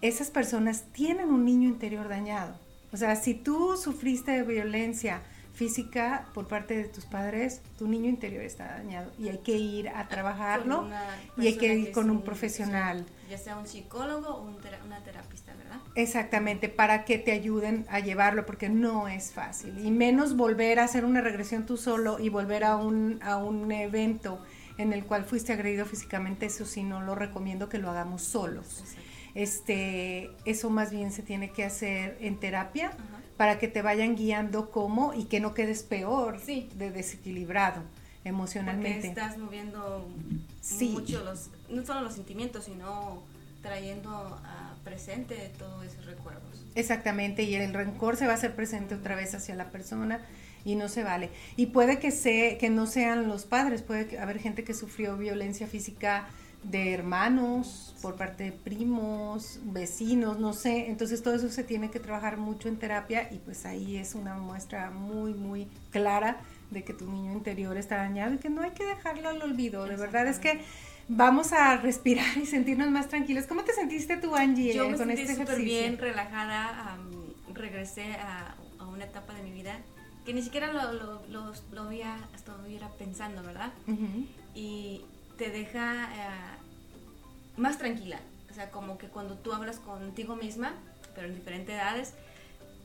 [0.00, 2.54] Esas personas tienen un niño interior dañado.
[2.92, 5.22] O sea, si tú sufriste de violencia
[5.54, 9.88] física por parte de tus padres, tu niño interior está dañado y hay que ir
[9.90, 10.88] a trabajarlo
[11.36, 13.04] y hay que ir con un profesional.
[13.30, 15.76] Ya sea un psicólogo o una terapista, ¿verdad?
[15.94, 19.86] Exactamente, para que te ayuden a llevarlo, porque no es fácil.
[19.86, 23.70] Y menos volver a hacer una regresión tú solo y volver a un, a un
[23.70, 24.42] evento
[24.78, 28.82] en el cual fuiste agredido físicamente, eso sí no lo recomiendo que lo hagamos solos.
[29.36, 32.90] Este, eso más bien se tiene que hacer en terapia
[33.36, 37.82] para que te vayan guiando cómo y que no quedes peor de desequilibrado
[38.24, 39.08] emocionalmente.
[39.08, 40.08] Porque estás moviendo
[40.80, 43.22] mucho los, no solo los sentimientos, sino
[43.62, 46.64] trayendo a presente todos esos recuerdos.
[46.74, 50.20] Exactamente, y el rencor se va a hacer presente otra vez hacia la persona
[50.64, 51.30] y no se vale.
[51.56, 55.66] Y puede que, se, que no sean los padres, puede haber gente que sufrió violencia
[55.66, 56.28] física
[56.62, 60.90] de hermanos, por parte de primos, vecinos, no sé.
[60.90, 64.34] Entonces todo eso se tiene que trabajar mucho en terapia y pues ahí es una
[64.36, 68.70] muestra muy, muy clara de que tu niño interior está dañado y que no hay
[68.70, 69.84] que dejarlo al olvido.
[69.86, 70.60] De verdad es que
[71.08, 73.46] vamos a respirar y sentirnos más tranquilos.
[73.46, 76.98] ¿Cómo te sentiste tú, Angie, Yo me con sentí este súper bien, relajada.
[77.52, 78.54] regresé a,
[78.92, 79.78] una etapa de mi vida
[80.24, 83.72] que ni siquiera lo, lo, lo, había, estuviera pensando, ¿verdad?
[84.54, 85.02] Y
[85.38, 86.58] te deja eh,
[87.56, 88.20] más tranquila.
[88.50, 90.74] O sea, como que cuando tú hablas contigo misma,
[91.14, 92.14] pero en diferentes edades,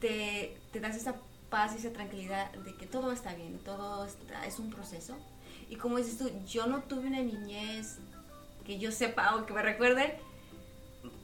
[0.00, 1.16] te, te das esa
[1.50, 5.16] paz y esa tranquilidad de que todo está bien, todo está, es un proceso.
[5.68, 7.98] Y como dices tú, yo no tuve una niñez
[8.64, 10.18] que yo sepa o que me recuerde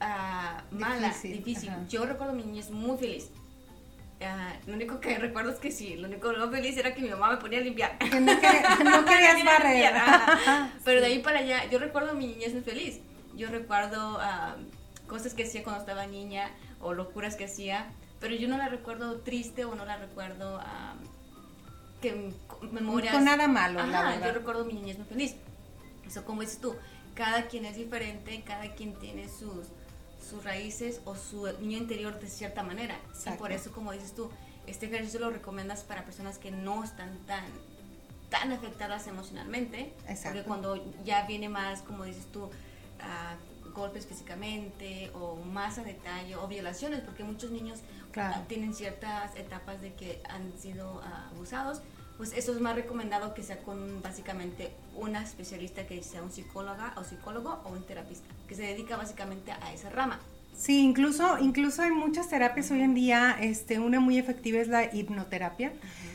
[0.01, 1.71] uh, mala, difícil.
[1.89, 3.31] Yo recuerdo mi niñez muy feliz.
[4.21, 7.09] Uh, lo único que recuerdo es que sí, lo único lo feliz era que mi
[7.09, 7.99] mamá me ponía a limpiar.
[7.99, 9.93] Que no, querías barrer.
[10.85, 13.01] Pero de ahí para allá, yo recuerdo mi niñez muy feliz.
[13.35, 17.91] Yo recuerdo uh, cosas que hacía cuando estaba niña o locuras que hacía,
[18.23, 20.61] pero yo no la recuerdo triste o no la recuerdo
[22.01, 22.33] que
[22.71, 23.13] memorias.
[23.13, 24.27] Con nada malo, la verdad.
[24.29, 25.35] Yo recuerdo mi niñez muy feliz.
[26.07, 26.75] Eso, como dices tú,
[27.15, 29.67] cada quien es diferente, cada quien tiene sus,
[30.31, 32.97] sus raíces o su niño interior de cierta manera.
[33.27, 34.31] Y por eso, como dices tú,
[34.69, 37.45] este ejercicio lo recomiendas para personas que no están tan
[38.31, 39.93] tan afectadas emocionalmente,
[40.25, 42.49] porque cuando ya viene más, como dices tú,
[43.75, 47.81] golpes físicamente o más a detalle o violaciones, porque muchos niños
[48.49, 51.81] tienen ciertas etapas de que han sido abusados,
[52.17, 56.95] pues eso es más recomendado que sea con básicamente una especialista que sea un psicóloga
[56.97, 60.21] o psicólogo o un terapista, que se dedica básicamente a esa rama.
[60.63, 64.95] Sí, incluso, incluso hay muchas terapias hoy en día, este, una muy efectiva es la
[64.95, 65.73] hipnoterapia.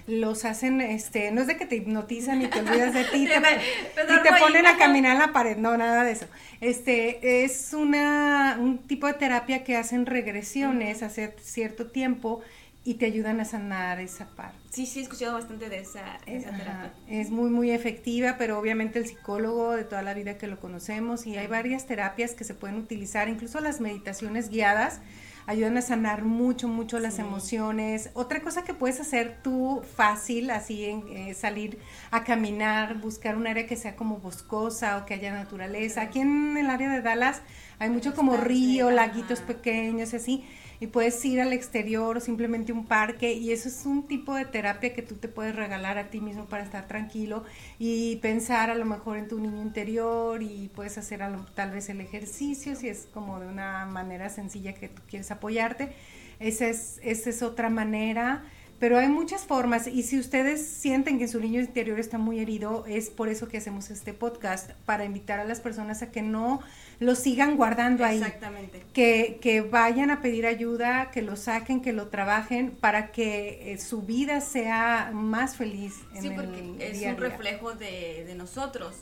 [0.08, 3.36] Los hacen, este, no es de que te hipnotizan y te olvidas de ti, te,
[3.36, 6.28] y te ponen a caminar en la pared, no, nada de eso.
[6.62, 12.42] Este, es una, un tipo de terapia que hacen regresiones hace cierto tiempo
[12.88, 14.58] y te ayudan a sanar esa parte.
[14.70, 16.94] Sí, sí, he escuchado bastante de esa, terapia.
[17.10, 21.28] Es muy, muy efectiva, pero obviamente el psicólogo de toda la vida que lo conocemos
[21.28, 25.02] y hay varias terapias que se pueden utilizar, incluso las meditaciones guiadas
[25.48, 28.10] ayudan a sanar mucho, mucho las emociones.
[28.14, 31.80] Otra cosa que puedes hacer tú fácil, así en eh, salir
[32.12, 36.04] a caminar, buscar un área que sea como boscosa o que haya naturaleza.
[36.04, 37.42] Aquí en el área de Dallas
[37.80, 40.46] hay mucho como río, laguitos pequeños y así
[40.80, 44.46] y puedes ir al exterior o simplemente un parque y eso es un tipo de
[44.46, 47.44] terapia que tú te puedes regalar a ti mismo para estar tranquilo
[47.80, 51.22] y pensar a lo mejor en tu niño interior y puedes hacer
[51.56, 55.94] tal vez el ejercicio si es como de una manera sencilla que tú quieres apoyarte.
[56.40, 58.44] Esa es, esa es otra manera.
[58.80, 62.86] Pero hay muchas formas y si ustedes sienten que su niño interior está muy herido,
[62.86, 66.62] es por eso que hacemos este podcast, para invitar a las personas a que no
[67.00, 68.18] lo sigan guardando ahí.
[68.18, 68.84] Exactamente.
[68.94, 73.80] Que, que vayan a pedir ayuda, que lo saquen, que lo trabajen para que eh,
[73.80, 75.96] su vida sea más feliz.
[76.14, 78.96] En sí, porque es un reflejo de, de, nosotros.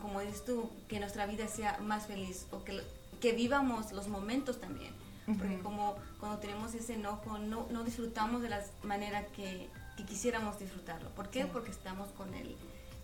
[0.00, 2.80] Como dices tú, que nuestra vida sea más feliz o que,
[3.20, 5.01] que vivamos los momentos también.
[5.26, 10.58] Porque como cuando tenemos ese enojo, no, no disfrutamos de la manera que, que quisiéramos
[10.58, 11.10] disfrutarlo.
[11.10, 11.46] ¿Por qué?
[11.46, 12.56] Porque estamos con el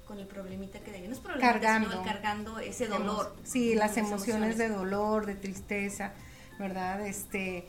[0.09, 3.37] con el problemita que no es cargando, cargando ese dolor.
[3.45, 6.13] Sí, las emociones, de dolor, de tristeza,
[6.59, 7.07] ¿verdad?
[7.07, 7.67] Este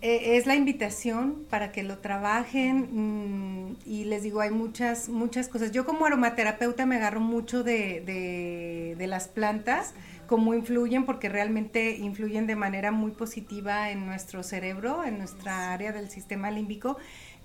[0.00, 5.48] e, es la invitación para que lo trabajen mm, y les digo, hay muchas, muchas
[5.48, 5.70] cosas.
[5.70, 9.92] Yo como aromaterapeuta me agarro mucho de, de, de las plantas,
[10.30, 15.90] cómo influyen, porque realmente influyen de manera muy positiva en nuestro cerebro, en nuestra área
[15.90, 16.98] del sistema límbico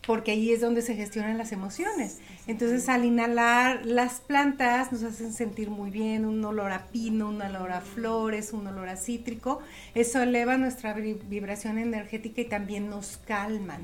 [0.05, 2.19] porque ahí es donde se gestionan las emociones.
[2.45, 7.41] Entonces, al inhalar las plantas nos hacen sentir muy bien, un olor a pino, un
[7.41, 9.61] olor a flores, un olor a cítrico.
[9.95, 13.81] Eso eleva nuestra vibración energética y también nos calman.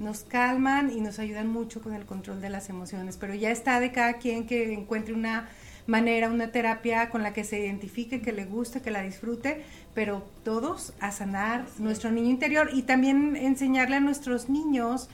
[0.00, 3.16] Nos calman y nos ayudan mucho con el control de las emociones.
[3.18, 5.48] Pero ya está de cada quien que encuentre una
[5.86, 9.62] manera, una terapia con la que se identifique, que le guste, que la disfrute,
[9.94, 15.08] pero todos a sanar nuestro niño interior y también enseñarle a nuestros niños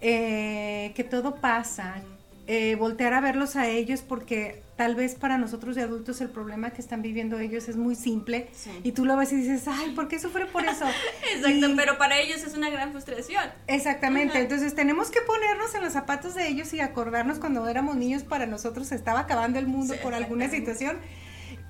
[0.00, 2.02] eh, que todo pasa,
[2.46, 6.70] eh, voltear a verlos a ellos porque tal vez para nosotros de adultos el problema
[6.70, 8.48] que están viviendo ellos es muy simple
[8.82, 10.86] y tú lo ves y dices, ay, ¿por qué sufre por eso?
[11.34, 13.44] Exacto, pero para ellos es una gran frustración.
[13.66, 18.22] Exactamente, entonces tenemos que ponernos en los zapatos de ellos y acordarnos cuando éramos niños
[18.22, 20.96] para nosotros se estaba acabando el mundo por alguna situación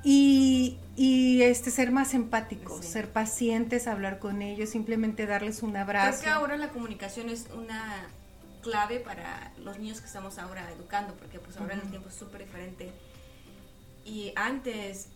[0.04, 6.20] y, y, este ser más empáticos, ser pacientes, hablar con ellos, simplemente darles un abrazo.
[6.20, 8.06] Creo que ahora la comunicación es una
[8.60, 12.42] clave para los niños que estamos ahora educando, porque pues ahora el tiempo es súper
[12.44, 12.92] diferente.
[14.04, 15.08] Y antes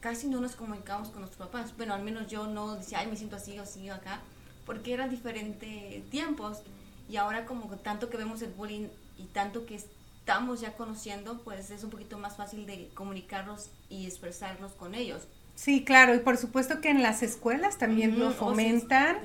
[0.00, 1.76] casi no nos comunicamos con nuestros papás.
[1.76, 4.20] Bueno, al menos yo no decía, ay, me siento así o así o acá,
[4.66, 6.62] porque eran diferentes tiempos.
[7.08, 11.70] Y ahora como tanto que vemos el bullying y tanto que estamos ya conociendo, pues
[11.70, 15.22] es un poquito más fácil de comunicarnos y expresarnos con ellos.
[15.54, 19.18] Sí, claro, y por supuesto que en las escuelas también lo oh, fomentan.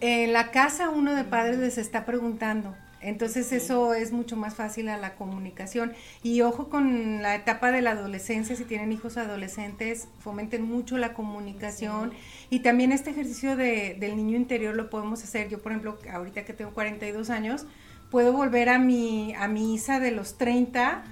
[0.00, 4.88] en la casa uno de padres les está preguntando, entonces eso es mucho más fácil
[4.88, 5.92] a la comunicación.
[6.22, 11.14] Y ojo con la etapa de la adolescencia, si tienen hijos adolescentes, fomenten mucho la
[11.14, 12.12] comunicación.
[12.50, 15.48] Y también este ejercicio de, del niño interior lo podemos hacer.
[15.48, 17.66] Yo, por ejemplo, ahorita que tengo 42 años,
[18.10, 21.04] puedo volver a mi, a mi Isa de los 30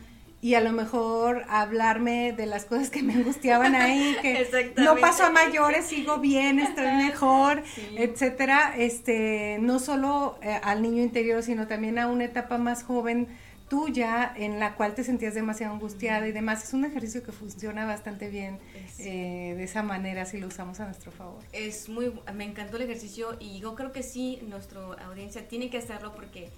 [0.46, 5.24] y a lo mejor hablarme de las cosas que me angustiaban ahí, que no paso
[5.24, 7.64] a mayores, sigo bien, estoy mejor,
[7.96, 13.26] etcétera, este, no solo eh, al niño interior, sino también a una etapa más joven
[13.68, 16.62] tuya en la cual te sentías demasiado angustiada y demás.
[16.62, 18.60] Es un ejercicio que funciona bastante bien
[19.00, 21.42] eh, de esa manera si lo usamos a nuestro favor.
[21.52, 25.78] Es muy, me encantó el ejercicio y yo creo que sí, nuestra audiencia tiene que
[25.78, 26.50] hacerlo porque,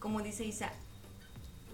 [0.00, 0.72] como dice Isa,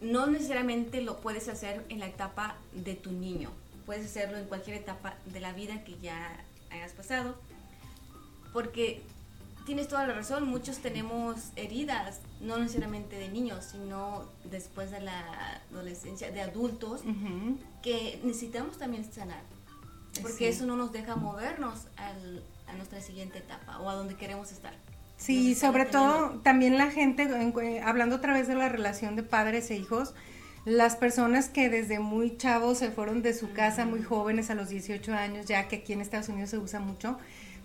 [0.02, 3.50] no necesariamente lo puedes hacer en la etapa de tu niño,
[3.86, 7.36] puedes hacerlo en cualquier etapa de la vida que ya hayas pasado,
[8.52, 9.02] porque
[9.64, 15.60] tienes toda la razón, muchos tenemos heridas, no necesariamente de niños, sino después de la
[15.70, 17.02] adolescencia, de adultos,
[17.82, 19.42] que necesitamos también sanar,
[20.20, 24.74] porque eso no nos deja movernos a nuestra siguiente etapa o a donde queremos estar.
[25.22, 27.28] Sí, sobre todo también la gente,
[27.84, 30.14] hablando otra vez de la relación de padres e hijos,
[30.64, 34.68] las personas que desde muy chavos se fueron de su casa muy jóvenes a los
[34.68, 37.18] 18 años, ya que aquí en Estados Unidos se usa mucho,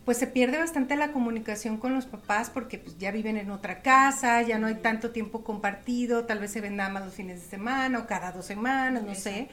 [0.06, 3.82] pues se pierde bastante la comunicación con los papás porque pues, ya viven en otra
[3.82, 7.42] casa, ya no hay tanto tiempo compartido, tal vez se ven nada más los fines
[7.42, 9.50] de semana o cada dos semanas, no sé.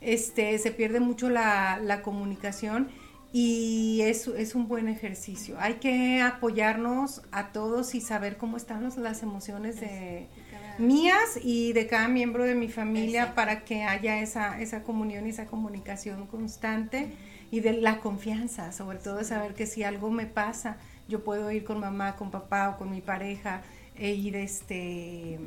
[0.00, 2.88] Este, se pierde mucho la, la comunicación
[3.32, 5.56] y es, es un buen ejercicio.
[5.60, 10.28] Hay que apoyarnos a todos y saber cómo están las emociones de
[10.78, 15.30] mías y de cada miembro de mi familia para que haya esa, esa comunión y
[15.30, 17.12] esa comunicación constante
[17.50, 21.50] y de la confianza, sobre todo de saber que si algo me pasa, yo puedo
[21.50, 23.62] ir con mamá, con papá o con mi pareja
[23.96, 25.38] e ir este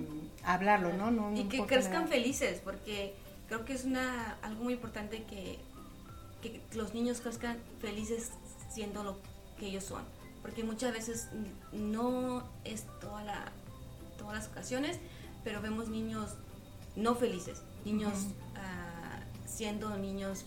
[0.43, 1.09] hablarlo, ¿no?
[1.09, 3.13] no y que crezcan felices, porque
[3.47, 5.59] creo que es una algo muy importante que,
[6.41, 8.31] que los niños crezcan felices
[8.69, 9.17] siendo lo
[9.57, 10.03] que ellos son,
[10.41, 11.29] porque muchas veces
[11.71, 13.51] no es toda la,
[14.17, 14.97] todas las ocasiones,
[15.43, 16.35] pero vemos niños
[16.95, 18.13] no felices, niños
[18.55, 20.45] ah, siendo niños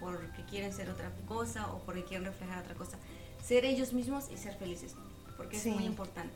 [0.00, 2.96] porque quieren ser otra cosa o porque quieren reflejar otra cosa.
[3.44, 4.94] Ser ellos mismos y ser felices,
[5.36, 6.34] porque es muy importante.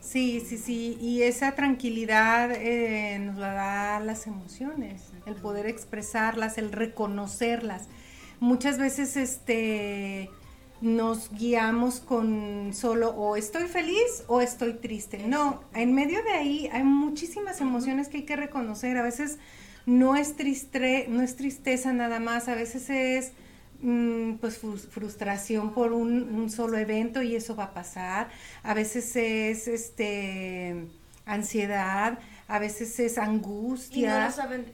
[0.00, 6.58] Sí, sí, sí, y esa tranquilidad eh, nos la da las emociones, el poder expresarlas,
[6.58, 7.88] el reconocerlas.
[8.40, 10.30] Muchas veces este
[10.80, 15.26] nos guiamos con solo o estoy feliz o estoy triste.
[15.26, 18.98] No, en medio de ahí hay muchísimas emociones que hay que reconocer.
[18.98, 19.38] A veces
[19.86, 23.32] no es, triste, no es tristeza nada más, a veces es
[23.80, 28.28] mm, pues frustración por un, solo evento y eso va a pasar,
[28.62, 30.86] a veces es este
[31.26, 34.30] ansiedad, a veces es angustia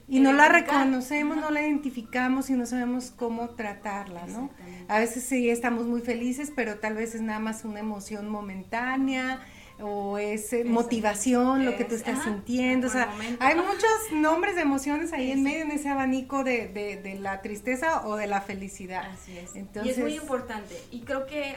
[0.07, 4.49] y no, la reconocemos, no la identificamos y no sabemos cómo tratarla, ¿no?
[4.87, 9.39] A veces sí estamos muy felices, pero tal vez es nada más una emoción momentánea,
[9.81, 12.87] o es eh, motivación, lo que tú estás sintiendo.
[12.87, 17.19] O sea, hay muchos nombres de emociones ahí en medio, en ese abanico de, de,
[17.19, 19.09] la tristeza o de la felicidad.
[19.11, 19.55] Así es.
[19.55, 20.79] Entonces, y es muy importante.
[20.91, 21.55] Y creo que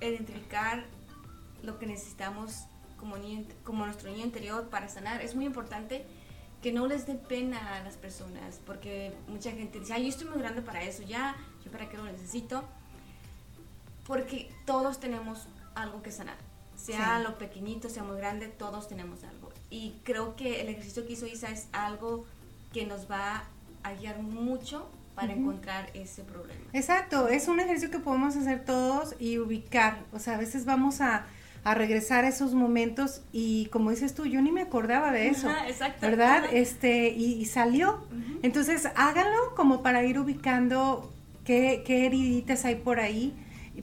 [0.00, 0.84] identificar
[1.62, 2.66] lo que necesitamos
[3.00, 3.16] como,
[3.64, 6.04] como nuestro niño interior para sanar es muy importante
[6.62, 10.28] que no les dé pena a las personas, porque mucha gente dice, ay, yo estoy
[10.28, 11.34] muy grande para eso, ya,
[11.64, 12.62] yo para qué lo necesito,
[14.06, 16.36] porque todos tenemos algo que sanar
[16.80, 19.50] sea lo pequeñito, sea muy grande, todos tenemos algo.
[19.70, 22.24] Y creo que el ejercicio que hizo Isa es algo
[22.72, 23.44] que nos va
[23.82, 26.60] a guiar mucho para encontrar ese problema.
[26.72, 30.04] Exacto, es un ejercicio que podemos hacer todos y ubicar.
[30.12, 31.26] O sea, a veces vamos a,
[31.64, 35.50] regresar a esos momentos y como dices tú, yo ni me acordaba de eso.
[35.66, 36.06] exacto.
[36.06, 36.44] ¿Verdad?
[36.52, 38.06] Este, y, salió.
[38.42, 41.12] Entonces, háganlo como para ir ubicando
[41.44, 43.34] qué, qué heriditas hay por ahí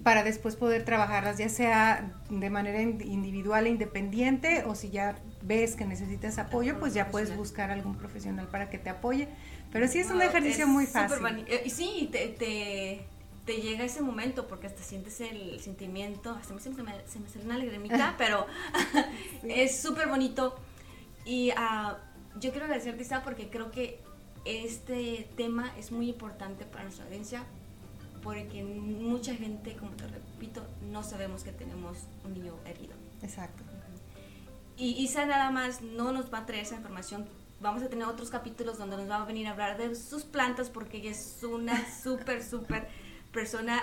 [0.04, 5.76] para después poder trabajarlas, ya sea de manera individual e independiente o si ya ves
[5.76, 9.28] que necesitas apoyo, pues ya puedes buscar algún profesional para que te apoye.
[9.72, 11.46] Pero sí es un ejercicio muy fácil.
[11.48, 13.06] Eh, y sí, te, te,
[13.56, 17.46] llega ese momento porque hasta sientes el sentimiento, hasta me, se, me, se me sale
[17.46, 18.46] una lagrimita, pero
[19.44, 20.56] es súper bonito.
[21.26, 21.96] Y uh,
[22.40, 24.02] yo quiero agradecerte, Isa, porque creo que
[24.46, 27.46] este tema es muy importante para nuestra audiencia
[28.24, 32.94] porque mucha gente, como te repito, no sabemos que tenemos un niño herido.
[33.22, 33.64] Exacto.
[34.76, 37.26] Y Isa nada más no nos va a traer esa información.
[37.62, 40.70] Vamos a tener otros capítulos donde nos va a venir a hablar de sus plantas
[40.70, 42.88] porque ella es una súper, súper
[43.38, 43.80] persona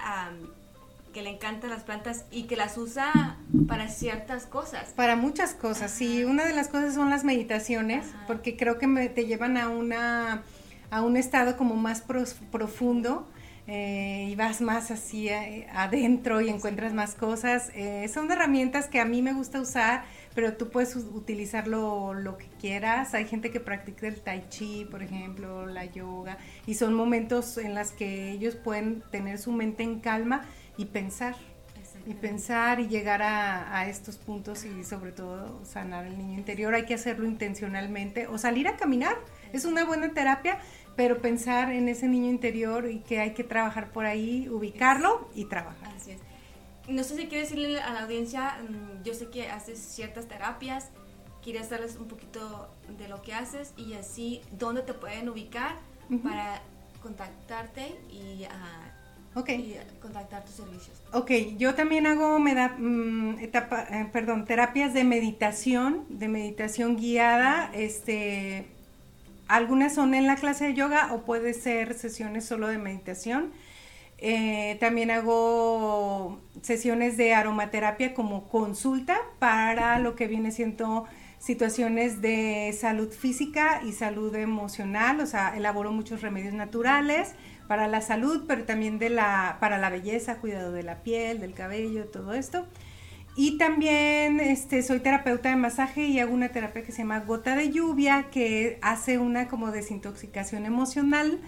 [1.13, 3.37] que le encantan las plantas y que las usa
[3.69, 4.89] para ciertas cosas.
[4.97, 6.25] Para muchas cosas, sí.
[6.25, 10.43] Una de las cosas son las meditaciones, porque creo que me, te llevan a una
[10.91, 12.03] a un estado como más
[12.51, 13.29] profundo
[13.67, 17.71] eh, y vas más así eh, adentro y encuentras más cosas.
[17.75, 20.05] Eh, son herramientas que a mí me gusta usar,
[20.35, 23.15] pero tú puedes utilizarlo lo que quieras.
[23.15, 27.75] Hay gente que practica el tai chi, por ejemplo, la yoga, y son momentos en
[27.75, 30.43] los que ellos pueden tener su mente en calma
[30.77, 31.37] y pensar.
[32.07, 36.75] Y pensar y llegar a, a estos puntos y sobre todo sanar el niño interior.
[36.75, 39.17] Hay que hacerlo intencionalmente o salir a caminar.
[39.53, 40.59] Es una buena terapia
[40.97, 45.47] pero pensar en ese niño interior y que hay que trabajar por ahí, ubicarlo y
[45.47, 45.93] trabajar.
[45.97, 46.21] Así es.
[46.89, 50.91] No sé si quieres decirle a la audiencia, mm, yo sé que haces ciertas terapias,
[51.43, 52.69] quieres darles un poquito
[52.99, 55.77] de lo que haces y así dónde te pueden ubicar
[56.23, 56.63] para
[57.03, 61.03] contactarte y, uh, contactar tus servicios.
[61.13, 66.97] Ok, yo también hago me da, mm, etapa, eh, perdón, terapias de meditación, de meditación
[66.97, 68.67] guiada, este
[69.49, 73.53] algunas son en la clase de yoga o puede ser sesiones solo de meditación.
[74.19, 81.05] Eh, también hago sesiones de aromaterapia como consulta para lo que viene siendo
[81.39, 87.35] situaciones de salud física y salud emocional, o sea, elaboro muchos remedios naturales
[87.69, 91.53] para la salud, pero también de la, para la belleza, cuidado de la piel, del
[91.53, 92.67] cabello, todo esto.
[93.37, 97.57] Y también este, soy terapeuta de masaje y hago una terapia que se llama gota
[97.57, 101.41] de lluvia, que hace una como desintoxicación emocional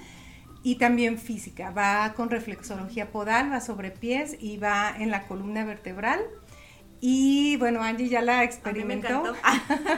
[0.67, 1.71] y también física.
[1.71, 6.19] Va con reflexología podal, va sobre pies y va en la columna vertebral.
[7.01, 9.23] Y bueno, Angie ya la experimentó.
[9.23, 9.37] me encantó.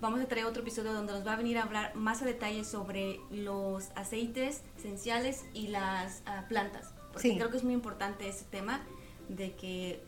[0.00, 2.64] Vamos a traer otro episodio donde nos va a venir a hablar más a detalle
[2.64, 6.89] sobre los aceites esenciales y las uh, plantas.
[7.12, 7.36] Porque Sí.
[7.36, 8.80] creo que es muy importante ese tema
[9.28, 10.02] de que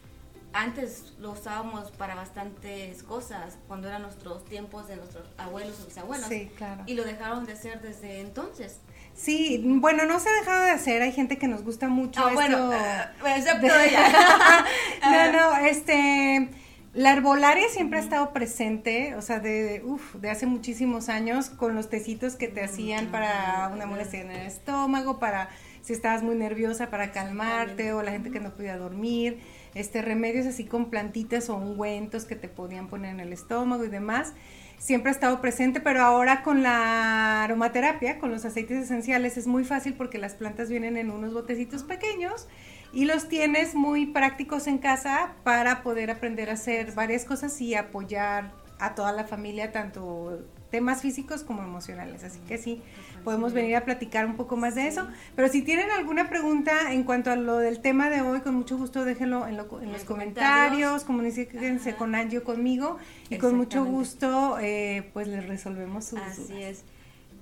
[0.55, 6.29] antes lo usábamos para bastantes cosas, cuando eran nuestros tiempos de nuestros abuelos o bisabuelos.
[6.29, 6.83] Sí, claro.
[6.87, 8.79] Y lo dejaron de hacer desde entonces.
[9.15, 12.29] Sí, bueno, no se ha dejado de hacer, hay gente que nos gusta mucho Ah,
[12.29, 12.35] esto.
[12.35, 13.05] bueno, eh,
[13.37, 14.65] excepto de- ella.
[15.33, 16.51] no, no, este,
[16.95, 21.75] la herbolaria siempre ha estado presente, o sea, de, uf, de hace muchísimos años, con
[21.75, 25.49] los tecitos que te hacían para una molestia en el estómago, para
[25.83, 29.41] si estabas muy nerviosa, para calmarte, o la gente que no podía dormir,
[29.75, 33.89] este, remedios así con plantitas o ungüentos que te podían poner en el estómago y
[33.89, 34.33] demás.
[34.79, 39.65] Siempre ha estado presente, pero ahora con la aromaterapia, con los aceites esenciales, es muy
[39.65, 42.49] fácil porque las plantas vienen en unos botecitos pequeños
[42.93, 47.75] y los tienes muy prácticos en casa para poder aprender a hacer varias cosas y
[47.75, 52.25] apoyar a toda la familia, tanto temas físicos como emocionales.
[52.25, 52.83] Así que sí,
[53.23, 55.07] podemos venir a platicar un poco más de eso.
[55.37, 58.77] Pero si tienen alguna pregunta en cuanto a lo del tema de hoy, con mucho
[58.77, 61.05] gusto déjenlo en, lo- en los comentarios, comentarios.
[61.05, 61.99] comuníquense Ajá.
[61.99, 62.99] con Angie o conmigo
[63.31, 66.59] y con mucho gusto eh, pues les resolvemos sus Así dudas.
[66.59, 66.85] es.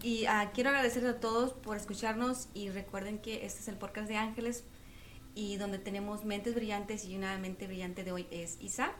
[0.02, 4.08] Y ah, quiero agradecerles a todos por escucharnos y recuerden que este es el podcast
[4.08, 4.64] de Ángeles
[5.34, 8.90] y donde tenemos mentes brillantes y una mente brillante de hoy es Isa.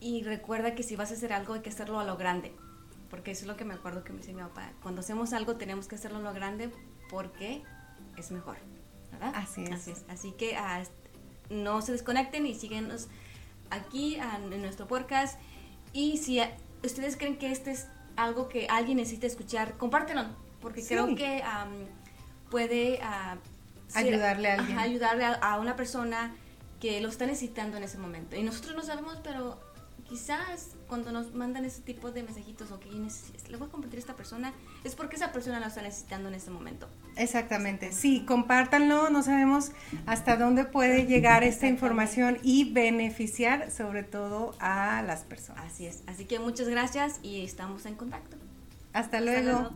[0.00, 2.52] Y recuerda que si vas a hacer algo hay que hacerlo a lo grande,
[3.12, 4.72] porque eso es lo que me acuerdo que me decía mi papá.
[4.82, 6.72] Cuando hacemos algo tenemos que hacerlo lo grande
[7.10, 7.62] porque
[8.16, 8.56] es mejor,
[9.12, 9.32] ¿verdad?
[9.36, 9.70] Así es.
[9.70, 10.04] Así es.
[10.08, 10.82] Así que ah,
[11.50, 13.08] no se desconecten y síguenos
[13.70, 15.38] aquí ah, en nuestro podcast.
[15.92, 16.50] Y si ah,
[16.82, 17.86] ustedes creen que este es
[18.16, 20.24] algo que alguien necesita escuchar, compártelo,
[20.62, 20.88] porque Sí.
[20.88, 21.70] creo que am,
[22.50, 23.36] puede ah,
[23.88, 24.78] ser- Ayudarle a alguien.
[24.78, 26.34] ajá, ayudarle a, a una persona
[26.80, 28.36] que lo está necesitando en ese momento.
[28.36, 29.60] Y nosotros no sabemos, pero
[30.12, 34.00] quizás cuando nos mandan ese tipo de mensajitos o que le voy a compartir a
[34.00, 34.52] esta persona,
[34.84, 36.86] es porque esa persona lo está necesitando en ese momento.
[37.16, 39.72] Exactamente, sí, compártanlo, no sabemos
[40.04, 45.64] hasta dónde puede llegar esta información y beneficiar sobre todo a las personas.
[45.72, 46.02] Así es.
[46.06, 48.36] Así que muchas gracias y estamos en contacto.
[48.92, 49.70] Hasta luego.